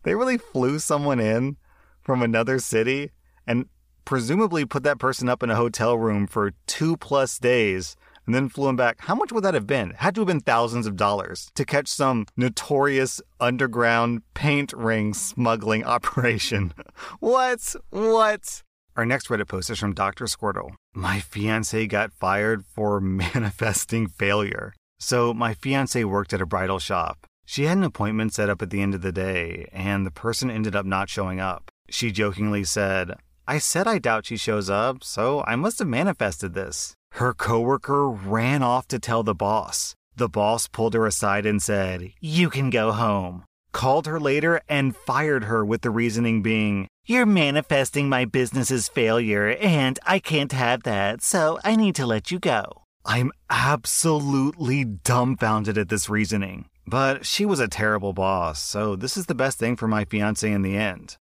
they 0.02 0.16
really 0.16 0.38
flew 0.38 0.80
someone 0.80 1.20
in 1.20 1.56
from 2.00 2.20
another 2.20 2.58
city 2.58 3.12
and 3.46 3.66
presumably 4.08 4.64
put 4.64 4.84
that 4.84 4.98
person 4.98 5.28
up 5.28 5.42
in 5.42 5.50
a 5.50 5.54
hotel 5.54 5.98
room 5.98 6.26
for 6.26 6.52
two 6.66 6.96
plus 6.96 7.38
days 7.38 7.94
and 8.24 8.34
then 8.34 8.48
flew 8.48 8.66
him 8.66 8.74
back. 8.74 9.02
How 9.02 9.14
much 9.14 9.32
would 9.32 9.44
that 9.44 9.52
have 9.52 9.66
been? 9.66 9.90
Had 9.90 10.14
to 10.14 10.22
have 10.22 10.28
been 10.28 10.40
thousands 10.40 10.86
of 10.86 10.96
dollars 10.96 11.50
to 11.56 11.66
catch 11.66 11.88
some 11.88 12.24
notorious 12.34 13.20
underground 13.38 14.22
paint 14.32 14.72
ring 14.72 15.12
smuggling 15.12 15.84
operation. 15.96 16.72
what? 17.20 17.76
What? 17.90 18.62
Our 18.96 19.04
next 19.04 19.28
Reddit 19.28 19.46
post 19.46 19.68
is 19.68 19.78
from 19.78 19.92
Dr. 19.92 20.24
Squirtle. 20.24 20.70
My 20.94 21.20
fiance 21.20 21.86
got 21.86 22.10
fired 22.10 22.64
for 22.64 23.00
manifesting 23.02 24.08
failure. 24.08 24.72
So, 24.98 25.34
my 25.34 25.52
fiance 25.52 26.02
worked 26.02 26.32
at 26.32 26.40
a 26.40 26.46
bridal 26.46 26.78
shop. 26.78 27.26
She 27.44 27.64
had 27.64 27.76
an 27.76 27.84
appointment 27.84 28.32
set 28.32 28.48
up 28.48 28.62
at 28.62 28.70
the 28.70 28.80
end 28.80 28.94
of 28.94 29.02
the 29.02 29.12
day, 29.12 29.68
and 29.70 30.06
the 30.06 30.10
person 30.10 30.50
ended 30.50 30.74
up 30.74 30.86
not 30.86 31.10
showing 31.10 31.40
up. 31.40 31.70
She 31.90 32.10
jokingly 32.10 32.64
said, 32.64 33.14
I 33.48 33.56
said 33.56 33.86
I 33.86 33.98
doubt 33.98 34.26
she 34.26 34.36
shows 34.36 34.68
up, 34.68 35.02
so 35.02 35.42
I 35.46 35.56
must 35.56 35.78
have 35.78 35.88
manifested 35.88 36.52
this. 36.52 36.94
Her 37.12 37.32
coworker 37.32 38.06
ran 38.06 38.62
off 38.62 38.86
to 38.88 38.98
tell 38.98 39.22
the 39.22 39.34
boss. 39.34 39.94
The 40.14 40.28
boss 40.28 40.68
pulled 40.68 40.92
her 40.92 41.06
aside 41.06 41.46
and 41.46 41.62
said, 41.62 42.12
You 42.20 42.50
can 42.50 42.68
go 42.68 42.92
home. 42.92 43.44
Called 43.72 44.06
her 44.06 44.20
later 44.20 44.60
and 44.68 44.94
fired 44.94 45.44
her 45.44 45.64
with 45.64 45.80
the 45.80 45.88
reasoning 45.88 46.42
being, 46.42 46.88
You're 47.06 47.24
manifesting 47.24 48.10
my 48.10 48.26
business's 48.26 48.86
failure 48.90 49.56
and 49.62 49.98
I 50.04 50.18
can't 50.18 50.52
have 50.52 50.82
that, 50.82 51.22
so 51.22 51.58
I 51.64 51.74
need 51.74 51.94
to 51.94 52.04
let 52.04 52.30
you 52.30 52.38
go. 52.38 52.82
I'm 53.06 53.32
absolutely 53.48 54.84
dumbfounded 54.84 55.78
at 55.78 55.88
this 55.88 56.10
reasoning. 56.10 56.66
But 56.86 57.24
she 57.24 57.46
was 57.46 57.60
a 57.60 57.68
terrible 57.68 58.12
boss, 58.12 58.60
so 58.60 58.94
this 58.94 59.16
is 59.16 59.24
the 59.24 59.34
best 59.34 59.58
thing 59.58 59.74
for 59.74 59.88
my 59.88 60.04
fiance 60.04 60.52
in 60.52 60.60
the 60.60 60.76
end. 60.76 61.16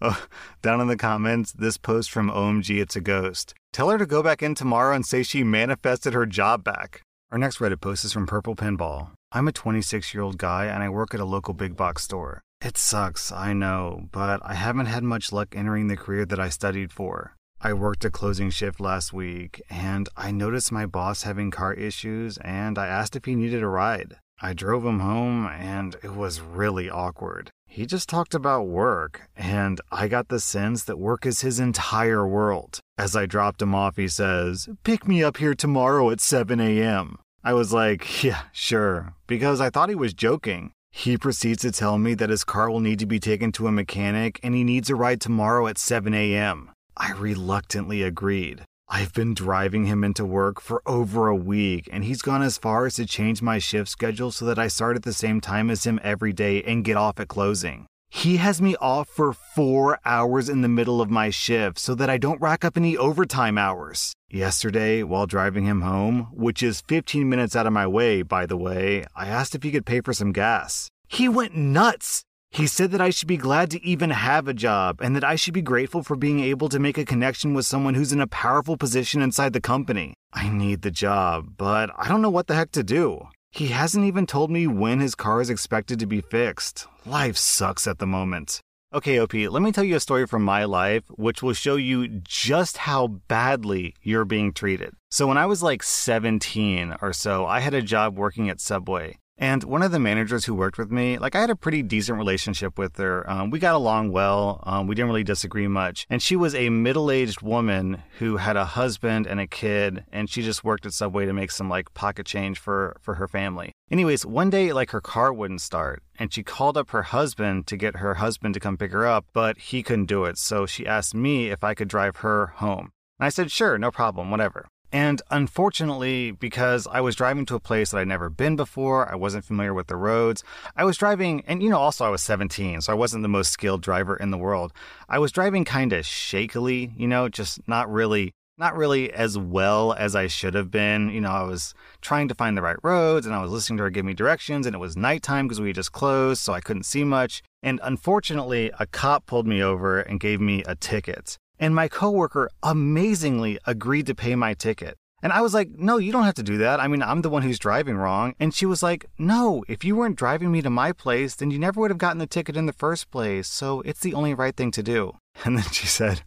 Oh, 0.00 0.26
down 0.62 0.80
in 0.80 0.88
the 0.88 0.96
comments, 0.96 1.52
this 1.52 1.76
post 1.76 2.10
from 2.10 2.30
OMG 2.30 2.80
It's 2.80 2.96
a 2.96 3.00
Ghost. 3.00 3.54
Tell 3.72 3.90
her 3.90 3.98
to 3.98 4.06
go 4.06 4.22
back 4.22 4.42
in 4.42 4.54
tomorrow 4.54 4.94
and 4.94 5.04
say 5.04 5.22
she 5.22 5.44
manifested 5.44 6.14
her 6.14 6.26
job 6.26 6.64
back. 6.64 7.02
Our 7.30 7.38
next 7.38 7.58
Reddit 7.58 7.80
post 7.80 8.04
is 8.04 8.12
from 8.12 8.26
Purple 8.26 8.54
Pinball. 8.54 9.10
I'm 9.32 9.48
a 9.48 9.52
26 9.52 10.14
year 10.14 10.22
old 10.22 10.38
guy 10.38 10.66
and 10.66 10.82
I 10.82 10.88
work 10.88 11.12
at 11.12 11.20
a 11.20 11.24
local 11.24 11.54
big 11.54 11.76
box 11.76 12.04
store. 12.04 12.40
It 12.64 12.78
sucks, 12.78 13.30
I 13.32 13.52
know, 13.52 14.08
but 14.12 14.40
I 14.44 14.54
haven't 14.54 14.86
had 14.86 15.02
much 15.02 15.32
luck 15.32 15.54
entering 15.54 15.88
the 15.88 15.96
career 15.96 16.24
that 16.24 16.40
I 16.40 16.48
studied 16.48 16.92
for. 16.92 17.34
I 17.60 17.72
worked 17.72 18.04
a 18.04 18.10
closing 18.10 18.50
shift 18.50 18.80
last 18.80 19.12
week 19.12 19.60
and 19.68 20.08
I 20.16 20.30
noticed 20.30 20.72
my 20.72 20.86
boss 20.86 21.22
having 21.22 21.50
car 21.50 21.74
issues 21.74 22.38
and 22.38 22.78
I 22.78 22.86
asked 22.86 23.16
if 23.16 23.24
he 23.24 23.34
needed 23.34 23.62
a 23.62 23.68
ride. 23.68 24.16
I 24.40 24.52
drove 24.52 24.84
him 24.84 25.00
home 25.00 25.46
and 25.46 25.96
it 26.02 26.14
was 26.14 26.40
really 26.40 26.90
awkward. 26.90 27.50
He 27.76 27.84
just 27.84 28.08
talked 28.08 28.34
about 28.34 28.68
work, 28.68 29.28
and 29.36 29.82
I 29.92 30.08
got 30.08 30.28
the 30.28 30.40
sense 30.40 30.84
that 30.84 30.98
work 30.98 31.26
is 31.26 31.42
his 31.42 31.60
entire 31.60 32.26
world. 32.26 32.80
As 32.96 33.14
I 33.14 33.26
dropped 33.26 33.60
him 33.60 33.74
off, 33.74 33.96
he 33.96 34.08
says, 34.08 34.66
Pick 34.82 35.06
me 35.06 35.22
up 35.22 35.36
here 35.36 35.54
tomorrow 35.54 36.08
at 36.08 36.22
7 36.22 36.58
a.m. 36.58 37.18
I 37.44 37.52
was 37.52 37.74
like, 37.74 38.22
Yeah, 38.24 38.44
sure, 38.50 39.12
because 39.26 39.60
I 39.60 39.68
thought 39.68 39.90
he 39.90 39.94
was 39.94 40.14
joking. 40.14 40.72
He 40.90 41.18
proceeds 41.18 41.60
to 41.60 41.70
tell 41.70 41.98
me 41.98 42.14
that 42.14 42.30
his 42.30 42.44
car 42.44 42.70
will 42.70 42.80
need 42.80 42.98
to 43.00 43.04
be 43.04 43.20
taken 43.20 43.52
to 43.52 43.66
a 43.66 43.72
mechanic 43.72 44.40
and 44.42 44.54
he 44.54 44.64
needs 44.64 44.88
a 44.88 44.94
ride 44.94 45.20
tomorrow 45.20 45.66
at 45.66 45.76
7 45.76 46.14
a.m. 46.14 46.70
I 46.96 47.12
reluctantly 47.12 48.02
agreed. 48.02 48.64
I've 48.88 49.12
been 49.12 49.34
driving 49.34 49.86
him 49.86 50.04
into 50.04 50.24
work 50.24 50.60
for 50.60 50.80
over 50.86 51.26
a 51.26 51.34
week, 51.34 51.88
and 51.90 52.04
he's 52.04 52.22
gone 52.22 52.42
as 52.42 52.56
far 52.56 52.86
as 52.86 52.94
to 52.94 53.04
change 53.04 53.42
my 53.42 53.58
shift 53.58 53.88
schedule 53.88 54.30
so 54.30 54.44
that 54.44 54.60
I 54.60 54.68
start 54.68 54.94
at 54.94 55.02
the 55.02 55.12
same 55.12 55.40
time 55.40 55.70
as 55.70 55.84
him 55.84 55.98
every 56.04 56.32
day 56.32 56.62
and 56.62 56.84
get 56.84 56.96
off 56.96 57.18
at 57.18 57.26
closing. 57.26 57.86
He 58.10 58.36
has 58.36 58.62
me 58.62 58.76
off 58.76 59.08
for 59.08 59.32
four 59.32 59.98
hours 60.04 60.48
in 60.48 60.62
the 60.62 60.68
middle 60.68 61.00
of 61.00 61.10
my 61.10 61.30
shift 61.30 61.80
so 61.80 61.96
that 61.96 62.08
I 62.08 62.16
don't 62.16 62.40
rack 62.40 62.64
up 62.64 62.76
any 62.76 62.96
overtime 62.96 63.58
hours. 63.58 64.14
Yesterday, 64.30 65.02
while 65.02 65.26
driving 65.26 65.64
him 65.64 65.80
home, 65.80 66.28
which 66.32 66.62
is 66.62 66.82
15 66.88 67.28
minutes 67.28 67.56
out 67.56 67.66
of 67.66 67.72
my 67.72 67.88
way, 67.88 68.22
by 68.22 68.46
the 68.46 68.56
way, 68.56 69.04
I 69.16 69.26
asked 69.26 69.56
if 69.56 69.64
he 69.64 69.72
could 69.72 69.84
pay 69.84 70.00
for 70.00 70.12
some 70.12 70.30
gas. 70.30 70.88
He 71.08 71.28
went 71.28 71.56
nuts. 71.56 72.22
He 72.50 72.66
said 72.66 72.90
that 72.92 73.00
I 73.00 73.10
should 73.10 73.28
be 73.28 73.36
glad 73.36 73.70
to 73.72 73.84
even 73.84 74.10
have 74.10 74.48
a 74.48 74.54
job 74.54 75.00
and 75.02 75.14
that 75.14 75.24
I 75.24 75.36
should 75.36 75.54
be 75.54 75.62
grateful 75.62 76.02
for 76.02 76.16
being 76.16 76.40
able 76.40 76.68
to 76.70 76.78
make 76.78 76.96
a 76.96 77.04
connection 77.04 77.54
with 77.54 77.66
someone 77.66 77.94
who's 77.94 78.12
in 78.12 78.20
a 78.20 78.26
powerful 78.26 78.76
position 78.76 79.20
inside 79.20 79.52
the 79.52 79.60
company. 79.60 80.14
I 80.32 80.48
need 80.48 80.82
the 80.82 80.90
job, 80.90 81.54
but 81.56 81.90
I 81.96 82.08
don't 82.08 82.22
know 82.22 82.30
what 82.30 82.46
the 82.46 82.54
heck 82.54 82.72
to 82.72 82.82
do. 82.82 83.28
He 83.50 83.68
hasn't 83.68 84.04
even 84.04 84.26
told 84.26 84.50
me 84.50 84.66
when 84.66 85.00
his 85.00 85.14
car 85.14 85.40
is 85.40 85.50
expected 85.50 85.98
to 86.00 86.06
be 86.06 86.20
fixed. 86.20 86.86
Life 87.04 87.36
sucks 87.36 87.86
at 87.86 87.98
the 87.98 88.06
moment. 88.06 88.60
Okay, 88.94 89.18
OP, 89.18 89.34
let 89.34 89.62
me 89.62 89.72
tell 89.72 89.84
you 89.84 89.96
a 89.96 90.00
story 90.00 90.26
from 90.26 90.42
my 90.42 90.64
life 90.64 91.04
which 91.10 91.42
will 91.42 91.52
show 91.52 91.76
you 91.76 92.06
just 92.08 92.78
how 92.78 93.08
badly 93.28 93.94
you're 94.00 94.24
being 94.24 94.52
treated. 94.52 94.94
So, 95.10 95.26
when 95.26 95.36
I 95.36 95.46
was 95.46 95.62
like 95.62 95.82
17 95.82 96.96
or 97.02 97.12
so, 97.12 97.46
I 97.46 97.60
had 97.60 97.74
a 97.74 97.82
job 97.82 98.16
working 98.16 98.48
at 98.48 98.60
Subway. 98.60 99.18
And 99.38 99.64
one 99.64 99.82
of 99.82 99.92
the 99.92 99.98
managers 99.98 100.46
who 100.46 100.54
worked 100.54 100.78
with 100.78 100.90
me, 100.90 101.18
like 101.18 101.34
I 101.34 101.40
had 101.40 101.50
a 101.50 101.56
pretty 101.56 101.82
decent 101.82 102.16
relationship 102.16 102.78
with 102.78 102.96
her. 102.96 103.28
Um, 103.30 103.50
we 103.50 103.58
got 103.58 103.74
along 103.74 104.10
well. 104.10 104.62
Um, 104.62 104.86
we 104.86 104.94
didn't 104.94 105.10
really 105.10 105.24
disagree 105.24 105.68
much. 105.68 106.06
And 106.08 106.22
she 106.22 106.36
was 106.36 106.54
a 106.54 106.70
middle 106.70 107.10
aged 107.10 107.42
woman 107.42 108.02
who 108.18 108.38
had 108.38 108.56
a 108.56 108.64
husband 108.64 109.26
and 109.26 109.38
a 109.38 109.46
kid, 109.46 110.04
and 110.10 110.30
she 110.30 110.40
just 110.42 110.64
worked 110.64 110.86
at 110.86 110.94
Subway 110.94 111.26
to 111.26 111.34
make 111.34 111.50
some 111.50 111.68
like 111.68 111.92
pocket 111.92 112.24
change 112.24 112.58
for, 112.58 112.96
for 113.02 113.16
her 113.16 113.28
family. 113.28 113.72
Anyways, 113.90 114.24
one 114.24 114.48
day, 114.48 114.72
like 114.72 114.90
her 114.90 115.02
car 115.02 115.32
wouldn't 115.32 115.60
start, 115.60 116.02
and 116.18 116.32
she 116.32 116.42
called 116.42 116.78
up 116.78 116.90
her 116.90 117.02
husband 117.02 117.66
to 117.66 117.76
get 117.76 117.96
her 117.96 118.14
husband 118.14 118.54
to 118.54 118.60
come 118.60 118.78
pick 118.78 118.92
her 118.92 119.06
up, 119.06 119.26
but 119.34 119.58
he 119.58 119.82
couldn't 119.82 120.06
do 120.06 120.24
it. 120.24 120.38
So 120.38 120.64
she 120.64 120.86
asked 120.86 121.14
me 121.14 121.50
if 121.50 121.62
I 121.62 121.74
could 121.74 121.88
drive 121.88 122.16
her 122.16 122.46
home. 122.56 122.90
And 123.18 123.26
I 123.26 123.28
said, 123.28 123.50
sure, 123.50 123.76
no 123.76 123.90
problem, 123.90 124.30
whatever. 124.30 124.66
And 124.92 125.20
unfortunately, 125.30 126.30
because 126.30 126.86
I 126.86 127.00
was 127.00 127.16
driving 127.16 127.44
to 127.46 127.54
a 127.54 127.60
place 127.60 127.90
that 127.90 127.98
I'd 127.98 128.08
never 128.08 128.30
been 128.30 128.56
before, 128.56 129.10
I 129.10 129.16
wasn't 129.16 129.44
familiar 129.44 129.74
with 129.74 129.88
the 129.88 129.96
roads. 129.96 130.44
I 130.76 130.84
was 130.84 130.96
driving, 130.96 131.42
and 131.46 131.62
you 131.62 131.70
know, 131.70 131.78
also 131.78 132.04
I 132.04 132.10
was 132.10 132.22
17, 132.22 132.80
so 132.80 132.92
I 132.92 132.96
wasn't 132.96 133.22
the 133.22 133.28
most 133.28 133.50
skilled 133.50 133.82
driver 133.82 134.16
in 134.16 134.30
the 134.30 134.38
world. 134.38 134.72
I 135.08 135.18
was 135.18 135.32
driving 135.32 135.64
kind 135.64 135.92
of 135.92 136.06
shakily, 136.06 136.92
you 136.96 137.08
know, 137.08 137.28
just 137.28 137.66
not 137.68 137.90
really. 137.92 138.32
Not 138.58 138.74
really 138.74 139.12
as 139.12 139.36
well 139.36 139.92
as 139.92 140.16
I 140.16 140.28
should 140.28 140.54
have 140.54 140.70
been. 140.70 141.10
You 141.10 141.20
know, 141.20 141.28
I 141.28 141.42
was 141.42 141.74
trying 142.00 142.26
to 142.28 142.34
find 142.34 142.56
the 142.56 142.62
right 142.62 142.82
roads 142.82 143.26
and 143.26 143.34
I 143.34 143.42
was 143.42 143.50
listening 143.50 143.76
to 143.76 143.82
her 143.82 143.90
give 143.90 144.06
me 144.06 144.14
directions, 144.14 144.64
and 144.64 144.74
it 144.74 144.78
was 144.78 144.96
nighttime 144.96 145.46
because 145.46 145.60
we 145.60 145.74
just 145.74 145.92
closed, 145.92 146.40
so 146.40 146.54
I 146.54 146.62
couldn't 146.62 146.84
see 146.84 147.04
much. 147.04 147.42
And 147.62 147.80
unfortunately, 147.82 148.72
a 148.80 148.86
cop 148.86 149.26
pulled 149.26 149.46
me 149.46 149.62
over 149.62 150.00
and 150.00 150.18
gave 150.18 150.40
me 150.40 150.62
a 150.66 150.74
ticket. 150.74 151.36
And 151.58 151.74
my 151.74 151.88
coworker 151.88 152.50
amazingly 152.62 153.58
agreed 153.66 154.06
to 154.06 154.14
pay 154.14 154.34
my 154.34 154.54
ticket. 154.54 154.96
And 155.22 155.32
I 155.32 155.40
was 155.40 155.54
like, 155.54 155.70
no, 155.70 155.96
you 155.96 156.12
don't 156.12 156.24
have 156.24 156.34
to 156.34 156.42
do 156.42 156.58
that. 156.58 156.78
I 156.78 156.88
mean, 156.88 157.02
I'm 157.02 157.22
the 157.22 157.30
one 157.30 157.42
who's 157.42 157.58
driving 157.58 157.96
wrong. 157.96 158.34
And 158.38 158.54
she 158.54 158.66
was 158.66 158.82
like, 158.82 159.06
no, 159.18 159.64
if 159.66 159.84
you 159.84 159.96
weren't 159.96 160.16
driving 160.16 160.52
me 160.52 160.60
to 160.62 160.70
my 160.70 160.92
place, 160.92 161.34
then 161.34 161.50
you 161.50 161.58
never 161.58 161.80
would 161.80 161.90
have 161.90 161.98
gotten 161.98 162.18
the 162.18 162.26
ticket 162.26 162.56
in 162.56 162.66
the 162.66 162.72
first 162.72 163.10
place. 163.10 163.48
So 163.48 163.80
it's 163.80 164.00
the 164.00 164.14
only 164.14 164.34
right 164.34 164.54
thing 164.54 164.70
to 164.72 164.82
do. 164.82 165.16
And 165.44 165.58
then 165.58 165.64
she 165.70 165.86
said, 165.86 166.22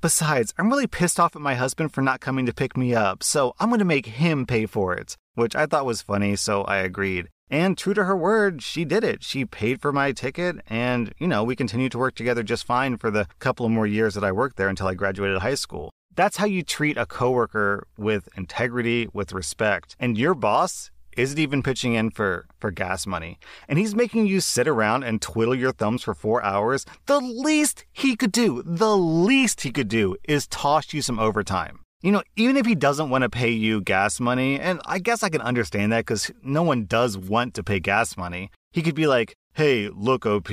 besides, 0.00 0.54
I'm 0.56 0.70
really 0.70 0.86
pissed 0.86 1.20
off 1.20 1.36
at 1.36 1.42
my 1.42 1.54
husband 1.54 1.92
for 1.92 2.00
not 2.00 2.20
coming 2.20 2.46
to 2.46 2.54
pick 2.54 2.76
me 2.76 2.94
up. 2.94 3.22
So 3.22 3.54
I'm 3.58 3.68
going 3.68 3.80
to 3.80 3.84
make 3.84 4.06
him 4.06 4.46
pay 4.46 4.66
for 4.66 4.94
it, 4.94 5.16
which 5.34 5.54
I 5.54 5.66
thought 5.66 5.84
was 5.84 6.00
funny. 6.00 6.36
So 6.36 6.62
I 6.62 6.78
agreed. 6.78 7.28
And 7.50 7.78
true 7.78 7.94
to 7.94 8.04
her 8.04 8.16
word, 8.16 8.62
she 8.62 8.84
did 8.84 9.04
it. 9.04 9.22
She 9.22 9.44
paid 9.44 9.80
for 9.80 9.92
my 9.92 10.10
ticket, 10.12 10.56
and, 10.66 11.14
you 11.18 11.28
know, 11.28 11.44
we 11.44 11.54
continued 11.54 11.92
to 11.92 11.98
work 11.98 12.16
together 12.16 12.42
just 12.42 12.66
fine 12.66 12.96
for 12.96 13.10
the 13.10 13.28
couple 13.38 13.64
of 13.64 13.72
more 13.72 13.86
years 13.86 14.14
that 14.14 14.24
I 14.24 14.32
worked 14.32 14.56
there 14.56 14.68
until 14.68 14.88
I 14.88 14.94
graduated 14.94 15.38
high 15.38 15.54
school. 15.54 15.90
That's 16.16 16.38
how 16.38 16.46
you 16.46 16.62
treat 16.64 16.96
a 16.96 17.06
coworker 17.06 17.86
with 17.96 18.28
integrity, 18.36 19.08
with 19.12 19.32
respect. 19.32 19.94
And 20.00 20.18
your 20.18 20.34
boss 20.34 20.90
isn't 21.16 21.38
even 21.38 21.62
pitching 21.62 21.94
in 21.94 22.10
for, 22.10 22.46
for 22.58 22.70
gas 22.70 23.06
money. 23.06 23.38
And 23.68 23.78
he's 23.78 23.94
making 23.94 24.26
you 24.26 24.40
sit 24.40 24.66
around 24.66 25.04
and 25.04 25.22
twiddle 25.22 25.54
your 25.54 25.72
thumbs 25.72 26.02
for 26.02 26.14
four 26.14 26.42
hours. 26.42 26.84
The 27.06 27.20
least 27.20 27.84
he 27.92 28.16
could 28.16 28.32
do, 28.32 28.62
the 28.64 28.96
least 28.96 29.60
he 29.60 29.70
could 29.70 29.88
do 29.88 30.16
is 30.24 30.46
toss 30.48 30.92
you 30.92 31.00
some 31.00 31.18
overtime. 31.18 31.80
You 32.06 32.12
know, 32.12 32.22
even 32.36 32.56
if 32.56 32.66
he 32.66 32.76
doesn't 32.76 33.10
want 33.10 33.22
to 33.22 33.28
pay 33.28 33.50
you 33.50 33.80
gas 33.80 34.20
money, 34.20 34.60
and 34.60 34.80
I 34.84 35.00
guess 35.00 35.24
I 35.24 35.28
can 35.28 35.40
understand 35.40 35.90
that 35.90 36.06
because 36.06 36.30
no 36.40 36.62
one 36.62 36.84
does 36.84 37.18
want 37.18 37.54
to 37.54 37.64
pay 37.64 37.80
gas 37.80 38.16
money, 38.16 38.52
he 38.70 38.80
could 38.80 38.94
be 38.94 39.08
like, 39.08 39.34
hey, 39.54 39.90
look, 39.92 40.24
OP, 40.24 40.48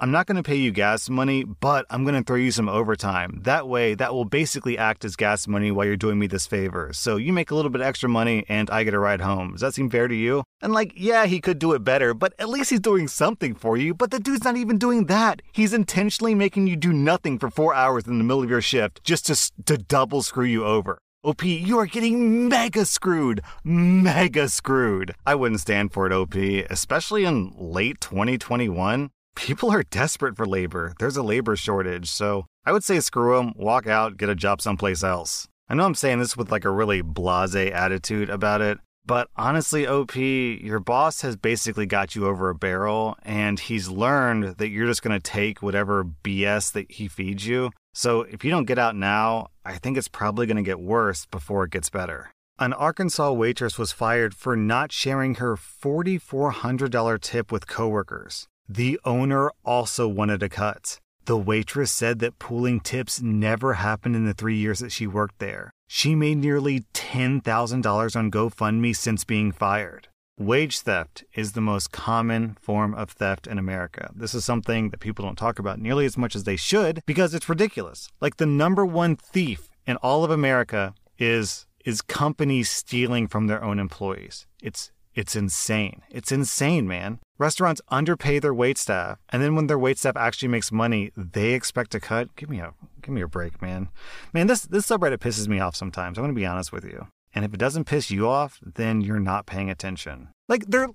I'm 0.00 0.12
not 0.12 0.26
going 0.26 0.36
to 0.36 0.44
pay 0.44 0.54
you 0.54 0.70
gas 0.70 1.10
money, 1.10 1.42
but 1.42 1.84
I'm 1.90 2.04
going 2.04 2.14
to 2.14 2.22
throw 2.22 2.36
you 2.36 2.52
some 2.52 2.68
overtime. 2.68 3.40
That 3.42 3.66
way, 3.66 3.94
that 3.94 4.14
will 4.14 4.24
basically 4.24 4.78
act 4.78 5.04
as 5.04 5.16
gas 5.16 5.48
money 5.48 5.72
while 5.72 5.86
you're 5.86 5.96
doing 5.96 6.20
me 6.20 6.28
this 6.28 6.46
favor. 6.46 6.92
So 6.92 7.16
you 7.16 7.32
make 7.32 7.50
a 7.50 7.56
little 7.56 7.70
bit 7.70 7.82
extra 7.82 8.08
money 8.08 8.44
and 8.48 8.70
I 8.70 8.84
get 8.84 8.94
a 8.94 8.98
ride 9.00 9.20
home. 9.20 9.52
Does 9.52 9.60
that 9.62 9.74
seem 9.74 9.90
fair 9.90 10.06
to 10.06 10.14
you? 10.14 10.44
And 10.62 10.72
like, 10.72 10.92
yeah, 10.94 11.26
he 11.26 11.40
could 11.40 11.58
do 11.58 11.72
it 11.72 11.82
better, 11.82 12.14
but 12.14 12.32
at 12.38 12.48
least 12.48 12.70
he's 12.70 12.78
doing 12.78 13.08
something 13.08 13.56
for 13.56 13.76
you. 13.76 13.92
But 13.92 14.12
the 14.12 14.20
dude's 14.20 14.44
not 14.44 14.56
even 14.56 14.78
doing 14.78 15.06
that. 15.06 15.42
He's 15.52 15.74
intentionally 15.74 16.34
making 16.34 16.68
you 16.68 16.76
do 16.76 16.92
nothing 16.92 17.38
for 17.38 17.50
four 17.50 17.74
hours 17.74 18.06
in 18.06 18.18
the 18.18 18.24
middle 18.24 18.44
of 18.44 18.50
your 18.50 18.62
shift 18.62 19.02
just 19.02 19.26
to, 19.26 19.64
to 19.64 19.78
double 19.78 20.22
screw 20.22 20.44
you 20.44 20.64
over. 20.64 21.00
OP, 21.24 21.42
you 21.44 21.76
are 21.76 21.86
getting 21.86 22.48
mega 22.48 22.84
screwed. 22.84 23.40
Mega 23.64 24.48
screwed. 24.48 25.12
I 25.26 25.34
wouldn't 25.34 25.60
stand 25.60 25.92
for 25.92 26.06
it, 26.06 26.12
OP, 26.12 26.36
especially 26.70 27.24
in 27.24 27.52
late 27.58 28.00
2021. 28.00 29.10
People 29.38 29.70
are 29.70 29.84
desperate 29.84 30.36
for 30.36 30.46
labor. 30.46 30.94
There's 30.98 31.16
a 31.16 31.22
labor 31.22 31.54
shortage, 31.54 32.10
so 32.10 32.46
I 32.66 32.72
would 32.72 32.82
say 32.82 32.98
screw 32.98 33.36
them, 33.36 33.52
walk 33.54 33.86
out, 33.86 34.16
get 34.16 34.28
a 34.28 34.34
job 34.34 34.60
someplace 34.60 35.04
else. 35.04 35.46
I 35.68 35.74
know 35.74 35.84
I'm 35.84 35.94
saying 35.94 36.18
this 36.18 36.36
with 36.36 36.50
like 36.50 36.64
a 36.64 36.72
really 36.72 37.02
blase 37.02 37.54
attitude 37.54 38.30
about 38.30 38.62
it, 38.62 38.78
but 39.06 39.28
honestly, 39.36 39.86
OP, 39.86 40.16
your 40.16 40.80
boss 40.80 41.20
has 41.20 41.36
basically 41.36 41.86
got 41.86 42.16
you 42.16 42.26
over 42.26 42.50
a 42.50 42.54
barrel 42.54 43.16
and 43.22 43.60
he's 43.60 43.88
learned 43.88 44.56
that 44.58 44.70
you're 44.70 44.88
just 44.88 45.04
going 45.04 45.18
to 45.18 45.22
take 45.22 45.62
whatever 45.62 46.04
BS 46.04 46.72
that 46.72 46.90
he 46.90 47.06
feeds 47.06 47.46
you. 47.46 47.70
So 47.94 48.22
if 48.22 48.44
you 48.44 48.50
don't 48.50 48.66
get 48.66 48.78
out 48.78 48.96
now, 48.96 49.50
I 49.64 49.78
think 49.78 49.96
it's 49.96 50.08
probably 50.08 50.46
going 50.46 50.56
to 50.56 50.62
get 50.64 50.80
worse 50.80 51.26
before 51.26 51.62
it 51.64 51.70
gets 51.70 51.90
better. 51.90 52.32
An 52.60 52.72
Arkansas 52.72 53.30
waitress 53.30 53.78
was 53.78 53.92
fired 53.92 54.34
for 54.34 54.56
not 54.56 54.90
sharing 54.90 55.36
her 55.36 55.54
$4,400 55.54 57.20
tip 57.20 57.52
with 57.52 57.68
coworkers. 57.68 58.48
The 58.68 58.98
owner 59.04 59.52
also 59.64 60.08
wanted 60.08 60.42
a 60.42 60.48
cut. 60.48 60.98
The 61.26 61.36
waitress 61.36 61.92
said 61.92 62.18
that 62.18 62.40
pooling 62.40 62.80
tips 62.80 63.22
never 63.22 63.74
happened 63.74 64.16
in 64.16 64.26
the 64.26 64.34
three 64.34 64.56
years 64.56 64.80
that 64.80 64.90
she 64.90 65.06
worked 65.06 65.38
there. 65.38 65.70
She 65.86 66.16
made 66.16 66.38
nearly 66.38 66.80
$10,000 66.94 68.16
on 68.16 68.30
GoFundMe 68.32 68.96
since 68.96 69.22
being 69.22 69.52
fired. 69.52 70.08
Wage 70.36 70.80
theft 70.80 71.22
is 71.34 71.52
the 71.52 71.60
most 71.60 71.92
common 71.92 72.56
form 72.60 72.92
of 72.92 73.10
theft 73.10 73.46
in 73.46 73.58
America. 73.58 74.10
This 74.16 74.34
is 74.34 74.44
something 74.44 74.90
that 74.90 74.98
people 74.98 75.24
don't 75.24 75.38
talk 75.38 75.60
about 75.60 75.78
nearly 75.78 76.06
as 76.06 76.18
much 76.18 76.34
as 76.34 76.42
they 76.42 76.56
should 76.56 77.02
because 77.06 77.34
it's 77.34 77.48
ridiculous. 77.48 78.08
Like 78.20 78.38
the 78.38 78.46
number 78.46 78.84
one 78.84 79.14
thief 79.14 79.70
in 79.86 79.96
all 79.98 80.24
of 80.24 80.32
America 80.32 80.94
is 81.20 81.66
is 81.88 82.02
companies 82.02 82.70
stealing 82.70 83.26
from 83.26 83.46
their 83.46 83.64
own 83.64 83.78
employees. 83.78 84.46
It's 84.62 84.92
It's 85.14 85.34
insane. 85.34 86.02
It's 86.10 86.30
insane, 86.30 86.86
man. 86.86 87.18
Restaurants 87.38 87.80
underpay 87.88 88.38
their 88.40 88.52
wait 88.52 88.76
staff, 88.76 89.18
and 89.30 89.42
then 89.42 89.56
when 89.56 89.68
their 89.68 89.78
wait 89.78 89.98
staff 89.98 90.16
actually 90.16 90.48
makes 90.48 90.70
money, 90.70 91.10
they 91.16 91.54
expect 91.54 91.94
a 91.94 92.00
cut. 92.00 92.36
Give 92.36 92.50
me 92.50 92.60
a 92.60 92.74
give 93.00 93.14
me 93.14 93.22
a 93.22 93.26
break, 93.26 93.62
man. 93.62 93.88
Man, 94.34 94.48
this 94.48 94.62
this 94.62 94.86
subreddit 94.86 95.18
pisses 95.18 95.48
me 95.48 95.60
off 95.60 95.74
sometimes. 95.76 96.18
I'm 96.18 96.24
gonna 96.24 96.34
be 96.34 96.44
honest 96.44 96.72
with 96.72 96.84
you. 96.84 97.06
And 97.34 97.44
if 97.44 97.54
it 97.54 97.58
doesn't 97.58 97.86
piss 97.86 98.10
you 98.10 98.28
off, 98.28 98.60
then 98.62 99.00
you're 99.00 99.26
not 99.32 99.46
paying 99.46 99.70
attention. 99.70 100.28
Like 100.46 100.64
they're 100.66 100.88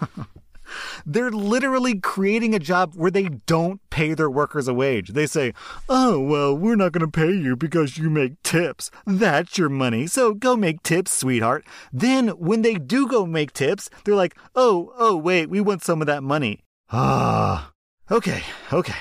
They're 1.06 1.30
literally 1.30 1.98
creating 1.98 2.54
a 2.54 2.58
job 2.58 2.94
where 2.94 3.10
they 3.10 3.28
don't 3.28 3.80
pay 3.90 4.14
their 4.14 4.30
workers 4.30 4.68
a 4.68 4.74
wage. 4.74 5.10
They 5.10 5.26
say, 5.26 5.52
oh, 5.88 6.20
well, 6.20 6.56
we're 6.56 6.76
not 6.76 6.92
going 6.92 7.04
to 7.04 7.08
pay 7.08 7.32
you 7.32 7.56
because 7.56 7.98
you 7.98 8.10
make 8.10 8.42
tips. 8.42 8.90
That's 9.06 9.58
your 9.58 9.68
money. 9.68 10.06
So 10.06 10.34
go 10.34 10.56
make 10.56 10.82
tips, 10.82 11.12
sweetheart. 11.12 11.64
Then 11.92 12.28
when 12.28 12.62
they 12.62 12.74
do 12.74 13.06
go 13.06 13.26
make 13.26 13.52
tips, 13.52 13.90
they're 14.04 14.14
like, 14.14 14.36
oh, 14.54 14.92
oh, 14.98 15.16
wait, 15.16 15.50
we 15.50 15.60
want 15.60 15.84
some 15.84 16.00
of 16.00 16.06
that 16.06 16.22
money. 16.22 16.60
Ah, 16.90 17.72
okay, 18.10 18.42
okay. 18.72 18.94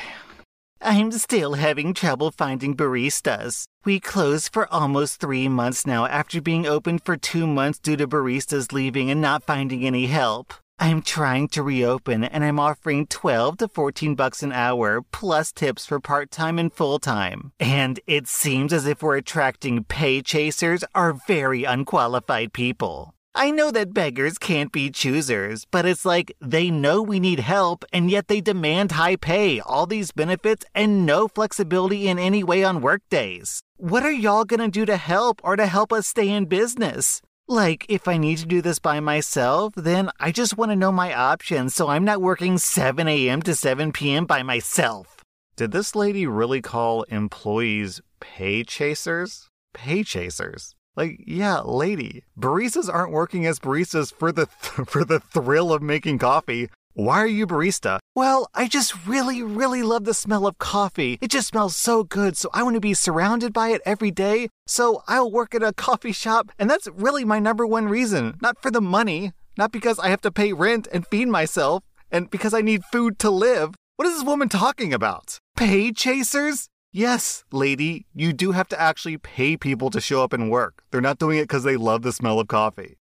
I'm 0.82 1.12
still 1.12 1.56
having 1.56 1.94
trouble 1.94 2.32
finding 2.32 2.74
baristas. 2.74 3.66
We 3.84 4.00
closed 4.00 4.54
for 4.54 4.72
almost 4.74 5.20
three 5.20 5.50
months 5.50 5.86
now 5.86 6.06
after 6.06 6.42
being 6.42 6.66
open 6.66 7.00
for 7.00 7.18
two 7.18 7.46
months 7.46 7.80
due 7.80 7.98
to 7.98 8.08
baristas 8.08 8.72
leaving 8.72 9.12
and 9.12 9.20
not 9.20 9.44
finding 9.44 9.86
any 9.86 10.06
help. 10.06 10.54
I'm 10.81 11.01
trying 11.01 11.50
to 11.50 11.62
reopen 11.62 12.24
and 12.24 12.41
I'm 12.41 12.57
offering 12.57 13.05
12 13.07 13.57
to 13.57 13.67
14 13.67 14.15
bucks 14.15 14.41
an 14.41 14.53
hour 14.53 15.01
plus 15.12 15.51
tips 15.51 15.86
for 15.86 16.00
part-time 16.00 16.57
and 16.57 16.71
full-time. 16.71 17.51
And 17.59 18.00
it 18.07 18.27
seems 18.27 18.71
as 18.71 18.86
if 18.86 19.03
we're 19.03 19.17
attracting 19.17 19.83
pay 19.83 20.21
chasers 20.21 20.86
are 20.95 21.12
very 21.27 21.65
unqualified 21.65 22.53
people. 22.53 23.13
I 23.36 23.51
know 23.51 23.71
that 23.71 23.93
beggars 23.93 24.38
can't 24.38 24.71
be 24.71 24.89
choosers, 24.89 25.65
but 25.69 25.86
it's 25.86 26.05
like 26.05 26.33
they 26.39 26.71
know 26.71 27.01
we 27.01 27.19
need 27.19 27.41
help 27.41 27.83
and 27.91 28.09
yet 28.09 28.29
they 28.29 28.39
demand 28.39 28.93
high 28.93 29.17
pay, 29.17 29.59
all 29.59 29.86
these 29.86 30.12
benefits, 30.12 30.65
and 30.74 31.05
no 31.05 31.27
flexibility 31.27 32.07
in 32.07 32.17
any 32.17 32.41
way 32.41 32.63
on 32.63 32.81
workdays. 32.81 33.62
What 33.75 34.03
are 34.03 34.12
y'all 34.12 34.45
gonna 34.45 34.69
do 34.69 34.86
to 34.86 34.95
help 34.95 35.41
or 35.43 35.57
to 35.57 35.67
help 35.67 35.91
us 35.91 36.07
stay 36.07 36.29
in 36.29 36.45
business? 36.45 37.21
Like, 37.51 37.88
if 37.89 38.08
I 38.08 38.18
need 38.18 38.38
to 38.38 38.46
do 38.46 38.62
this 38.62 38.77
by 38.77 39.00
myself, 39.00 39.74
then 39.75 40.12
I 40.20 40.32
just 40.32 40.56
want 40.56 40.72
to 40.72 40.75
know 40.75 40.91
my 40.91 41.15
options 41.15 41.74
so 41.74 41.88
I'm 41.88 42.06
not 42.06 42.22
working 42.22 42.60
7 42.60 43.08
a.m. 43.08 43.41
to 43.41 43.56
7 43.56 43.91
p.m. 43.91 44.25
by 44.27 44.44
myself. 44.44 45.25
Did 45.56 45.72
this 45.72 45.96
lady 45.96 46.27
really 46.27 46.62
call 46.62 47.03
employees 47.10 48.01
pay 48.20 48.63
chasers? 48.63 49.50
Pay 49.74 50.03
chasers. 50.03 50.75
Like, 50.96 51.22
yeah, 51.25 51.62
lady, 51.62 52.24
baristas 52.39 52.88
aren't 52.88 53.13
working 53.13 53.48
as 53.48 53.58
baristas 53.58 54.13
for 54.13 54.32
the 54.32 54.46
th- 54.46 54.88
for 54.88 55.03
the 55.03 55.20
thrill 55.20 55.74
of 55.74 55.82
making 55.82 56.20
coffee. 56.20 56.70
Why 57.00 57.24
are 57.24 57.27
you 57.27 57.48
barista? 57.48 58.00
Well, 58.13 58.50
I 58.53 58.68
just 58.68 59.08
really, 59.08 59.41
really 59.41 59.84
love 59.84 60.03
the 60.03 60.13
smell 60.13 60.46
of 60.46 60.58
coffee. 60.58 61.18
It 61.22 61.32
just 61.32 61.48
smells 61.48 61.77
so 61.77 62.03
good, 62.03 62.36
so 62.36 62.50
I 62.53 62.62
want 62.62 62.74
to 62.74 62.82
be 62.82 62.94
surrounded 62.94 63.53
by 63.53 63.70
it 63.70 63.82
every 63.86 64.12
day. 64.12 64.50
So 64.68 65.01
I'll 65.08 65.32
work 65.32 65.56
at 65.56 65.63
a 65.63 65.72
coffee 65.72 66.12
shop, 66.12 66.51
and 66.60 66.70
that's 66.70 66.89
really 66.89 67.24
my 67.24 67.39
number 67.39 67.65
one 67.65 67.88
reason. 67.88 68.36
Not 68.41 68.62
for 68.62 68.70
the 68.70 68.82
money, 68.82 69.32
not 69.58 69.72
because 69.72 69.98
I 69.98 70.10
have 70.10 70.20
to 70.24 70.29
pay 70.29 70.51
rent 70.51 70.89
and 70.91 71.08
feed 71.08 71.29
myself, 71.29 71.86
and 72.12 72.29
because 72.29 72.53
I 72.53 72.60
need 72.60 72.84
food 72.91 73.18
to 73.20 73.29
live. 73.29 73.75
What 73.96 74.06
is 74.06 74.15
this 74.15 74.25
woman 74.25 74.50
talking 74.50 74.94
about? 74.94 75.38
Pay 75.56 75.94
chasers? 75.94 76.68
Yes, 76.91 77.46
lady, 77.50 78.08
you 78.13 78.34
do 78.34 78.51
have 78.51 78.68
to 78.68 78.82
actually 78.82 79.18
pay 79.18 79.56
people 79.56 79.89
to 79.91 80.01
show 80.01 80.22
up 80.22 80.34
and 80.34 80.51
work. 80.51 80.84
They're 80.91 81.00
not 81.00 81.18
doing 81.18 81.38
it 81.38 81.44
because 81.44 81.63
they 81.63 81.77
love 81.77 82.01
the 82.01 82.12
smell 82.12 82.41
of 82.41 82.50
coffee. 82.50 82.98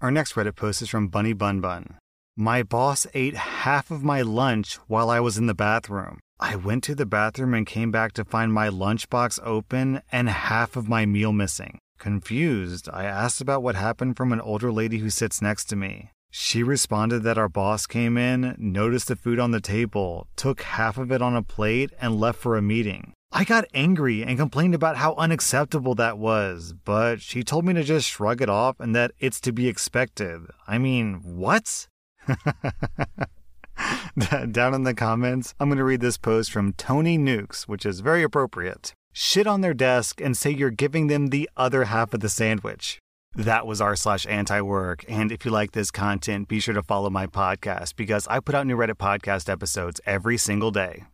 Our 0.00 0.12
next 0.12 0.34
Reddit 0.34 0.54
post 0.54 0.82
is 0.82 0.88
from 0.88 1.08
Bunny 1.08 1.32
Bun 1.32 1.60
Bun. 1.60 1.96
My 2.36 2.62
boss 2.62 3.06
ate 3.12 3.36
half 3.36 3.90
of 3.90 4.04
my 4.04 4.22
lunch 4.22 4.76
while 4.86 5.10
I 5.10 5.20
was 5.20 5.36
in 5.36 5.46
the 5.46 5.54
bathroom. 5.54 6.20
I 6.38 6.56
went 6.56 6.84
to 6.84 6.94
the 6.94 7.04
bathroom 7.04 7.54
and 7.54 7.66
came 7.66 7.90
back 7.90 8.12
to 8.12 8.24
find 8.24 8.52
my 8.52 8.68
lunchbox 8.68 9.40
open 9.42 10.00
and 10.10 10.28
half 10.28 10.76
of 10.76 10.88
my 10.88 11.04
meal 11.04 11.32
missing. 11.32 11.78
Confused, 11.98 12.88
I 12.92 13.04
asked 13.04 13.40
about 13.40 13.62
what 13.62 13.74
happened 13.74 14.16
from 14.16 14.32
an 14.32 14.40
older 14.40 14.72
lady 14.72 14.98
who 14.98 15.10
sits 15.10 15.42
next 15.42 15.66
to 15.66 15.76
me. 15.76 16.10
She 16.30 16.62
responded 16.62 17.24
that 17.24 17.36
our 17.36 17.48
boss 17.48 17.86
came 17.86 18.16
in, 18.16 18.54
noticed 18.56 19.08
the 19.08 19.16
food 19.16 19.38
on 19.38 19.50
the 19.50 19.60
table, 19.60 20.28
took 20.36 20.62
half 20.62 20.96
of 20.96 21.10
it 21.10 21.20
on 21.20 21.34
a 21.34 21.42
plate, 21.42 21.90
and 22.00 22.20
left 22.20 22.38
for 22.38 22.56
a 22.56 22.62
meeting. 22.62 23.12
I 23.32 23.44
got 23.44 23.66
angry 23.74 24.24
and 24.24 24.38
complained 24.38 24.74
about 24.74 24.96
how 24.96 25.14
unacceptable 25.14 25.94
that 25.96 26.18
was, 26.18 26.74
but 26.84 27.20
she 27.20 27.44
told 27.44 27.64
me 27.64 27.74
to 27.74 27.84
just 27.84 28.08
shrug 28.08 28.40
it 28.40 28.48
off 28.48 28.80
and 28.80 28.94
that 28.94 29.12
it's 29.18 29.40
to 29.42 29.52
be 29.52 29.68
expected. 29.68 30.42
I 30.66 30.78
mean, 30.78 31.20
what? 31.22 31.86
Down 34.50 34.74
in 34.74 34.84
the 34.84 34.94
comments, 34.94 35.54
I'm 35.58 35.68
going 35.68 35.78
to 35.78 35.84
read 35.84 36.00
this 36.00 36.18
post 36.18 36.52
from 36.52 36.72
Tony 36.74 37.18
Nukes, 37.18 37.64
which 37.64 37.86
is 37.86 38.00
very 38.00 38.22
appropriate. 38.22 38.92
Shit 39.12 39.46
on 39.46 39.60
their 39.60 39.74
desk 39.74 40.20
and 40.20 40.36
say 40.36 40.50
you're 40.50 40.70
giving 40.70 41.06
them 41.06 41.28
the 41.28 41.48
other 41.56 41.84
half 41.84 42.14
of 42.14 42.20
the 42.20 42.28
sandwich. 42.28 42.98
That 43.34 43.66
was 43.66 43.80
r 43.80 43.96
slash 43.96 44.26
anti 44.26 44.60
work. 44.60 45.04
And 45.08 45.30
if 45.30 45.44
you 45.44 45.50
like 45.50 45.72
this 45.72 45.90
content, 45.90 46.48
be 46.48 46.60
sure 46.60 46.74
to 46.74 46.82
follow 46.82 47.10
my 47.10 47.26
podcast 47.26 47.96
because 47.96 48.26
I 48.26 48.40
put 48.40 48.54
out 48.54 48.66
new 48.66 48.76
Reddit 48.76 48.94
podcast 48.94 49.48
episodes 49.48 50.00
every 50.04 50.36
single 50.36 50.70
day. 50.70 51.04